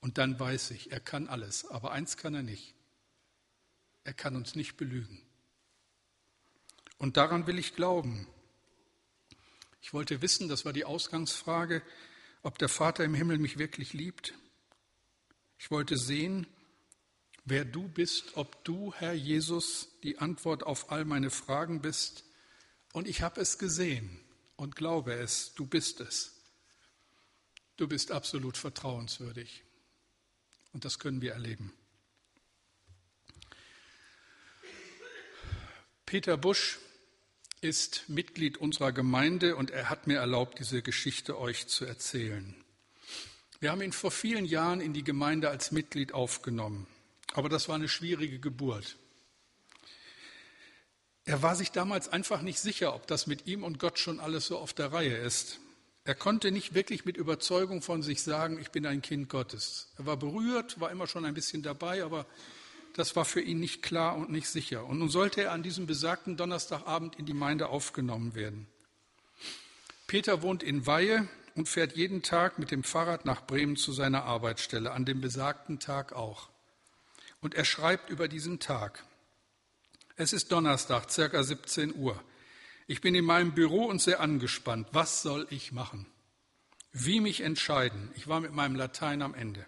Und 0.00 0.18
dann 0.18 0.40
weiß 0.40 0.70
ich, 0.70 0.92
er 0.92 1.00
kann 1.00 1.28
alles, 1.28 1.66
aber 1.66 1.92
eins 1.92 2.16
kann 2.16 2.34
er 2.34 2.42
nicht. 2.42 2.74
Er 4.04 4.14
kann 4.14 4.36
uns 4.36 4.54
nicht 4.54 4.76
belügen. 4.76 5.25
Und 6.98 7.16
daran 7.16 7.46
will 7.46 7.58
ich 7.58 7.74
glauben. 7.74 8.26
Ich 9.82 9.92
wollte 9.92 10.22
wissen, 10.22 10.48
das 10.48 10.64
war 10.64 10.72
die 10.72 10.84
Ausgangsfrage, 10.84 11.82
ob 12.42 12.58
der 12.58 12.68
Vater 12.68 13.04
im 13.04 13.14
Himmel 13.14 13.38
mich 13.38 13.58
wirklich 13.58 13.92
liebt. 13.92 14.34
Ich 15.58 15.70
wollte 15.70 15.96
sehen, 15.96 16.46
wer 17.44 17.64
du 17.64 17.88
bist, 17.88 18.36
ob 18.36 18.64
du, 18.64 18.92
Herr 18.94 19.14
Jesus, 19.14 19.88
die 20.02 20.18
Antwort 20.18 20.64
auf 20.64 20.90
all 20.90 21.04
meine 21.04 21.30
Fragen 21.30 21.80
bist. 21.82 22.24
Und 22.92 23.08
ich 23.08 23.22
habe 23.22 23.40
es 23.40 23.58
gesehen 23.58 24.20
und 24.56 24.74
glaube 24.74 25.14
es, 25.14 25.54
du 25.54 25.66
bist 25.66 26.00
es. 26.00 26.32
Du 27.76 27.86
bist 27.86 28.10
absolut 28.10 28.56
vertrauenswürdig. 28.56 29.62
Und 30.72 30.84
das 30.84 30.98
können 30.98 31.20
wir 31.20 31.32
erleben. 31.32 31.72
Peter 36.06 36.36
Busch 36.36 36.78
ist 37.66 38.08
Mitglied 38.08 38.58
unserer 38.58 38.92
Gemeinde 38.92 39.56
und 39.56 39.70
er 39.72 39.90
hat 39.90 40.06
mir 40.06 40.18
erlaubt, 40.18 40.60
diese 40.60 40.82
Geschichte 40.82 41.38
euch 41.38 41.66
zu 41.66 41.84
erzählen. 41.84 42.54
Wir 43.58 43.72
haben 43.72 43.82
ihn 43.82 43.92
vor 43.92 44.12
vielen 44.12 44.44
Jahren 44.44 44.80
in 44.80 44.92
die 44.92 45.02
Gemeinde 45.02 45.50
als 45.50 45.72
Mitglied 45.72 46.14
aufgenommen, 46.14 46.86
aber 47.32 47.48
das 47.48 47.68
war 47.68 47.74
eine 47.74 47.88
schwierige 47.88 48.38
Geburt. 48.38 48.96
Er 51.24 51.42
war 51.42 51.56
sich 51.56 51.72
damals 51.72 52.08
einfach 52.08 52.40
nicht 52.40 52.60
sicher, 52.60 52.94
ob 52.94 53.08
das 53.08 53.26
mit 53.26 53.48
ihm 53.48 53.64
und 53.64 53.80
Gott 53.80 53.98
schon 53.98 54.20
alles 54.20 54.46
so 54.46 54.58
auf 54.58 54.72
der 54.72 54.92
Reihe 54.92 55.16
ist. 55.16 55.58
Er 56.04 56.14
konnte 56.14 56.52
nicht 56.52 56.74
wirklich 56.74 57.04
mit 57.04 57.16
Überzeugung 57.16 57.82
von 57.82 58.04
sich 58.04 58.22
sagen, 58.22 58.60
ich 58.60 58.70
bin 58.70 58.86
ein 58.86 59.02
Kind 59.02 59.28
Gottes. 59.28 59.88
Er 59.98 60.06
war 60.06 60.16
berührt, 60.16 60.78
war 60.78 60.92
immer 60.92 61.08
schon 61.08 61.24
ein 61.24 61.34
bisschen 61.34 61.62
dabei, 61.62 62.04
aber 62.04 62.26
das 62.96 63.14
war 63.14 63.26
für 63.26 63.42
ihn 63.42 63.60
nicht 63.60 63.82
klar 63.82 64.16
und 64.16 64.30
nicht 64.30 64.48
sicher. 64.48 64.86
Und 64.86 64.98
nun 64.98 65.10
sollte 65.10 65.42
er 65.42 65.52
an 65.52 65.62
diesem 65.62 65.86
besagten 65.86 66.38
Donnerstagabend 66.38 67.16
in 67.16 67.26
die 67.26 67.32
Gemeinde 67.32 67.68
aufgenommen 67.68 68.34
werden. 68.34 68.66
Peter 70.06 70.40
wohnt 70.40 70.62
in 70.62 70.86
Weihe 70.86 71.28
und 71.54 71.68
fährt 71.68 71.94
jeden 71.94 72.22
Tag 72.22 72.58
mit 72.58 72.70
dem 72.70 72.84
Fahrrad 72.84 73.26
nach 73.26 73.46
Bremen 73.46 73.76
zu 73.76 73.92
seiner 73.92 74.24
Arbeitsstelle, 74.24 74.92
an 74.92 75.04
dem 75.04 75.20
besagten 75.20 75.78
Tag 75.78 76.14
auch. 76.14 76.48
Und 77.42 77.54
er 77.54 77.66
schreibt 77.66 78.08
über 78.08 78.28
diesen 78.28 78.60
Tag. 78.60 79.04
Es 80.16 80.32
ist 80.32 80.50
Donnerstag, 80.50 81.10
circa 81.10 81.42
17 81.42 81.94
Uhr. 81.94 82.22
Ich 82.86 83.02
bin 83.02 83.14
in 83.14 83.26
meinem 83.26 83.52
Büro 83.52 83.84
und 83.84 84.00
sehr 84.00 84.20
angespannt. 84.20 84.88
Was 84.92 85.20
soll 85.20 85.46
ich 85.50 85.70
machen? 85.70 86.06
Wie 86.92 87.20
mich 87.20 87.42
entscheiden? 87.42 88.10
Ich 88.14 88.26
war 88.26 88.40
mit 88.40 88.52
meinem 88.52 88.74
Latein 88.74 89.20
am 89.20 89.34
Ende. 89.34 89.66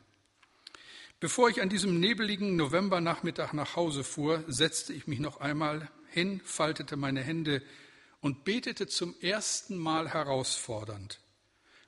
Bevor 1.20 1.48
ich 1.48 1.61
an 1.61 1.68
diesem 1.68 1.98
nebeligen 1.98 2.54
Novembernachmittag 2.54 3.52
nach 3.52 3.74
Hause 3.74 4.04
fuhr, 4.04 4.44
setzte 4.46 4.92
ich 4.92 5.09
mich 5.09 5.18
noch 5.18 5.40
einmal 5.40 5.90
hin, 6.11 6.40
faltete 6.44 6.96
meine 6.96 7.22
Hände 7.22 7.61
und 8.20 8.44
betete 8.44 8.87
zum 8.87 9.14
ersten 9.20 9.76
Mal 9.76 10.09
herausfordernd. 10.09 11.20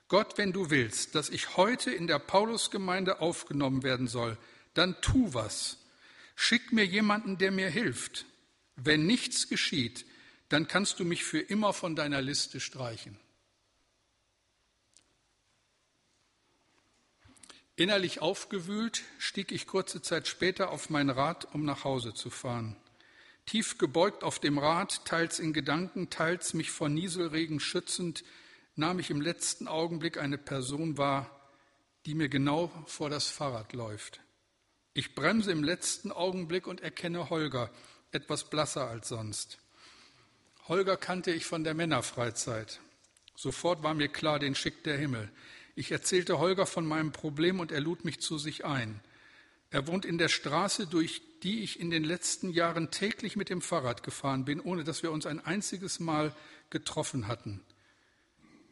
Gott, 0.09 0.37
wenn 0.37 0.51
du 0.51 0.69
willst, 0.69 1.15
dass 1.15 1.29
ich 1.29 1.55
heute 1.55 1.91
in 1.91 2.07
der 2.07 2.19
Paulusgemeinde 2.19 3.21
aufgenommen 3.21 3.83
werden 3.83 4.07
soll, 4.07 4.37
dann 4.73 4.99
tu 5.01 5.33
was. 5.33 5.77
Schick 6.35 6.73
mir 6.73 6.85
jemanden, 6.85 7.37
der 7.37 7.51
mir 7.51 7.69
hilft. 7.69 8.25
Wenn 8.75 9.05
nichts 9.05 9.47
geschieht, 9.47 10.05
dann 10.49 10.67
kannst 10.67 10.99
du 10.99 11.05
mich 11.05 11.23
für 11.23 11.39
immer 11.39 11.71
von 11.71 11.95
deiner 11.95 12.21
Liste 12.21 12.59
streichen. 12.59 13.17
Innerlich 17.75 18.21
aufgewühlt 18.21 19.03
stieg 19.17 19.51
ich 19.51 19.65
kurze 19.65 20.01
Zeit 20.01 20.27
später 20.27 20.71
auf 20.71 20.89
mein 20.89 21.09
Rad, 21.09 21.53
um 21.53 21.63
nach 21.63 21.83
Hause 21.83 22.13
zu 22.13 22.29
fahren. 22.29 22.75
Tief 23.45 23.77
gebeugt 23.77 24.23
auf 24.23 24.39
dem 24.39 24.57
Rad, 24.57 25.05
teils 25.05 25.39
in 25.39 25.53
Gedanken, 25.53 26.09
teils 26.09 26.53
mich 26.53 26.71
vor 26.71 26.89
Nieselregen 26.89 27.59
schützend, 27.59 28.23
nahm 28.75 28.99
ich 28.99 29.09
im 29.09 29.21
letzten 29.21 29.67
Augenblick 29.67 30.17
eine 30.17 30.37
Person 30.37 30.97
wahr, 30.97 31.49
die 32.05 32.15
mir 32.15 32.29
genau 32.29 32.71
vor 32.85 33.09
das 33.09 33.29
Fahrrad 33.29 33.73
läuft. 33.73 34.19
Ich 34.93 35.15
bremse 35.15 35.51
im 35.51 35.63
letzten 35.63 36.11
Augenblick 36.11 36.67
und 36.67 36.81
erkenne 36.81 37.29
Holger, 37.29 37.71
etwas 38.11 38.49
blasser 38.49 38.89
als 38.89 39.07
sonst. 39.07 39.59
Holger 40.67 40.97
kannte 40.97 41.31
ich 41.31 41.45
von 41.45 41.63
der 41.63 41.73
Männerfreizeit. 41.73 42.79
Sofort 43.35 43.83
war 43.83 43.93
mir 43.93 44.09
klar, 44.09 44.39
den 44.39 44.55
schickt 44.55 44.85
der 44.85 44.97
Himmel. 44.97 45.31
Ich 45.75 45.91
erzählte 45.91 46.39
Holger 46.39 46.65
von 46.65 46.85
meinem 46.85 47.11
Problem 47.11 47.59
und 47.59 47.71
er 47.71 47.79
lud 47.79 48.05
mich 48.05 48.19
zu 48.19 48.37
sich 48.37 48.65
ein. 48.65 49.01
Er 49.69 49.87
wohnt 49.87 50.03
in 50.05 50.17
der 50.17 50.27
Straße, 50.27 50.85
durch 50.87 51.21
die 51.43 51.63
ich 51.63 51.79
in 51.79 51.89
den 51.89 52.03
letzten 52.03 52.49
Jahren 52.49 52.91
täglich 52.91 53.35
mit 53.35 53.49
dem 53.49 53.61
Fahrrad 53.61 54.03
gefahren 54.03 54.43
bin, 54.43 54.59
ohne 54.59 54.83
dass 54.83 55.01
wir 55.01 55.11
uns 55.11 55.25
ein 55.25 55.39
einziges 55.39 55.99
Mal 55.99 56.35
getroffen 56.69 57.27
hatten. 57.27 57.61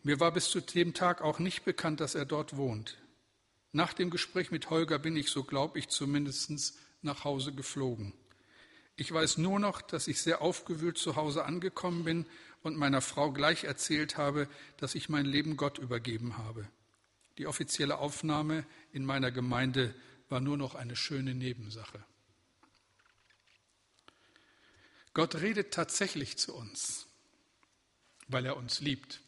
Mir 0.03 0.19
war 0.19 0.31
bis 0.31 0.49
zu 0.49 0.59
dem 0.59 0.93
Tag 0.93 1.21
auch 1.21 1.39
nicht 1.39 1.65
bekannt, 1.65 1.99
dass 1.99 2.15
er 2.15 2.25
dort 2.25 2.57
wohnt. 2.57 2.97
Nach 3.71 3.93
dem 3.93 4.09
Gespräch 4.09 4.51
mit 4.51 4.69
Holger 4.69 4.99
bin 4.99 5.15
ich, 5.15 5.29
so 5.29 5.43
glaube 5.43 5.79
ich 5.79 5.89
zumindest, 5.89 6.77
nach 7.01 7.23
Hause 7.23 7.53
geflogen. 7.53 8.13
Ich 8.95 9.11
weiß 9.11 9.37
nur 9.37 9.59
noch, 9.59 9.81
dass 9.81 10.07
ich 10.07 10.21
sehr 10.21 10.41
aufgewühlt 10.41 10.97
zu 10.97 11.15
Hause 11.15 11.45
angekommen 11.45 12.03
bin 12.03 12.25
und 12.61 12.75
meiner 12.75 13.01
Frau 13.01 13.31
gleich 13.31 13.63
erzählt 13.63 14.17
habe, 14.17 14.49
dass 14.77 14.95
ich 14.95 15.07
mein 15.07 15.25
Leben 15.25 15.55
Gott 15.55 15.77
übergeben 15.77 16.37
habe. 16.37 16.67
Die 17.39 17.47
offizielle 17.47 17.99
Aufnahme 17.99 18.65
in 18.91 19.05
meiner 19.05 19.31
Gemeinde 19.31 19.95
war 20.27 20.41
nur 20.41 20.57
noch 20.57 20.75
eine 20.75 20.97
schöne 20.97 21.33
Nebensache. 21.33 22.03
Gott 25.13 25.35
redet 25.35 25.73
tatsächlich 25.73 26.37
zu 26.37 26.53
uns, 26.53 27.07
weil 28.27 28.45
er 28.45 28.57
uns 28.57 28.81
liebt 28.81 29.21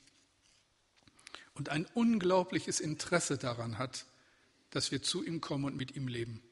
und 1.54 1.69
ein 1.69 1.86
unglaubliches 1.86 2.82
Interesse 2.82 3.38
daran 3.38 3.78
hat, 3.78 4.06
dass 4.71 4.91
wir 4.91 5.02
zu 5.02 5.24
ihm 5.24 5.39
kommen 5.39 5.63
und 5.63 5.78
mit 5.78 5.95
ihm 5.95 6.10
leben. 6.10 6.43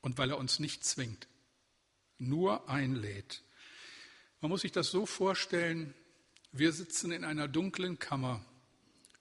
Und 0.00 0.16
weil 0.16 0.30
er 0.30 0.38
uns 0.38 0.58
nicht 0.58 0.86
zwingt 0.86 1.28
nur 2.16 2.68
einlädt. 2.70 3.42
Man 4.40 4.50
muss 4.50 4.62
sich 4.62 4.72
das 4.72 4.90
so 4.90 5.04
vorstellen, 5.04 5.94
wir 6.50 6.72
sitzen 6.72 7.12
in 7.12 7.24
einer 7.24 7.46
dunklen 7.46 7.98
Kammer 7.98 8.42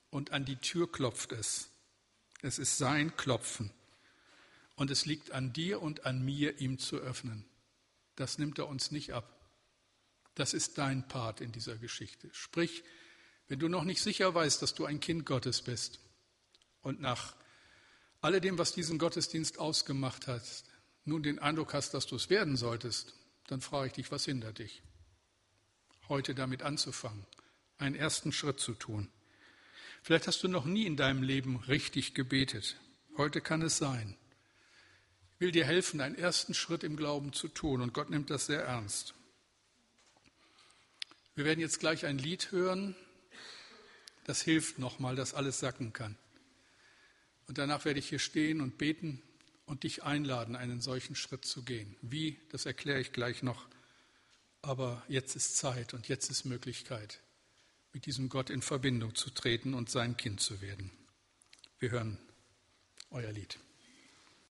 und 0.10 0.32
an 0.32 0.46
die 0.46 0.58
Tür 0.58 0.92
klopft 0.92 1.32
es. 1.32 1.70
Es 2.42 2.60
ist 2.60 2.78
sein 2.78 3.16
Klopfen. 3.18 3.72
Und 4.76 4.92
es 4.92 5.06
liegt 5.06 5.32
an 5.32 5.54
dir 5.54 5.82
und 5.82 6.06
an 6.06 6.24
mir, 6.24 6.60
ihm 6.60 6.78
zu 6.78 6.98
öffnen. 6.98 7.46
Das 8.16 8.38
nimmt 8.38 8.60
er 8.60 8.68
uns 8.68 8.92
nicht 8.92 9.14
ab. 9.14 9.34
Das 10.36 10.54
ist 10.54 10.78
dein 10.78 11.08
Part 11.08 11.42
in 11.42 11.52
dieser 11.52 11.78
Geschichte. 11.78 12.30
Sprich, 12.32 12.84
wenn 13.48 13.60
du 13.60 13.70
noch 13.70 13.84
nicht 13.84 14.02
sicher 14.02 14.34
weißt, 14.34 14.62
dass 14.62 14.76
du 14.76 14.86
ein 14.86 15.00
Kind 15.00 15.26
Gottes 15.26 15.62
bist 15.62 16.00
und 16.82 17.02
nach 17.02 17.36
alledem, 18.22 18.58
was 18.58 18.74
diesen 18.74 19.00
Gottesdienst 19.00 19.58
ausgemacht 19.58 20.28
hat, 20.28 20.44
nun 21.06 21.24
den 21.24 21.40
Eindruck 21.40 21.74
hast, 21.74 21.94
dass 21.94 22.06
du 22.06 22.16
es 22.16 22.30
werden 22.30 22.58
solltest, 22.58 23.14
dann 23.48 23.62
frage 23.62 23.88
ich 23.88 23.94
dich, 23.94 24.12
was 24.12 24.26
hindert 24.26 24.60
dich? 24.60 24.84
Heute 26.10 26.36
damit 26.36 26.62
anzufangen, 26.62 27.26
einen 27.78 27.96
ersten 27.96 28.32
Schritt 28.32 28.60
zu 28.60 28.74
tun. 28.74 29.10
Vielleicht 30.08 30.28
hast 30.28 30.42
du 30.42 30.48
noch 30.48 30.64
nie 30.64 30.86
in 30.86 30.96
deinem 30.96 31.22
Leben 31.22 31.58
richtig 31.58 32.14
gebetet. 32.14 32.78
Heute 33.18 33.42
kann 33.42 33.62
es 33.62 33.78
sein. 33.78 34.16
Ich 35.34 35.42
will 35.42 35.52
dir 35.52 35.66
helfen, 35.66 36.00
einen 36.00 36.16
ersten 36.16 36.54
Schritt 36.54 36.86
im 36.86 36.96
Glauben 36.96 37.34
zu 37.34 37.50
tun 37.50 37.82
und 37.82 37.94
Gott 37.94 38.10
nimmt 38.10 38.30
das 38.30 38.46
sehr 38.46 38.64
ernst. 38.64 39.16
Wir 41.36 41.44
werden 41.44 41.60
jetzt 41.60 41.82
gleich 41.82 42.06
ein 42.06 42.20
Lied 42.20 42.54
hören, 42.54 42.96
das 44.24 44.42
hilft 44.42 44.80
nochmal, 44.80 45.18
dass 45.18 45.34
alles 45.34 45.60
sacken 45.60 45.92
kann. 45.92 46.18
Und 47.48 47.58
danach 47.58 47.84
werde 47.84 48.00
ich 48.00 48.08
hier 48.08 48.20
stehen 48.20 48.62
und 48.62 48.78
beten 48.78 49.22
und 49.66 49.84
dich 49.84 50.04
einladen, 50.04 50.56
einen 50.56 50.80
solchen 50.80 51.18
Schritt 51.18 51.44
zu 51.44 51.64
gehen. 51.64 51.98
Wie, 52.02 52.40
das 52.54 52.66
erkläre 52.66 53.02
ich 53.02 53.12
gleich 53.12 53.44
noch. 53.44 53.68
Aber 54.62 55.04
jetzt 55.10 55.36
ist 55.36 55.58
Zeit 55.58 55.94
und 55.94 56.08
jetzt 56.08 56.32
ist 56.32 56.46
Möglichkeit, 56.46 57.20
mit 57.98 58.06
diesem 58.06 58.30
Gott 58.30 58.52
in 58.52 58.62
Verbindung 58.62 59.16
zu 59.16 59.32
treten 59.32 59.74
und 59.74 59.90
sein 59.90 60.18
Kind 60.18 60.40
zu 60.40 60.62
werden. 60.62 60.92
Wir 61.80 61.90
hören 61.90 62.20
euer 63.10 63.32
Lied. 63.32 63.58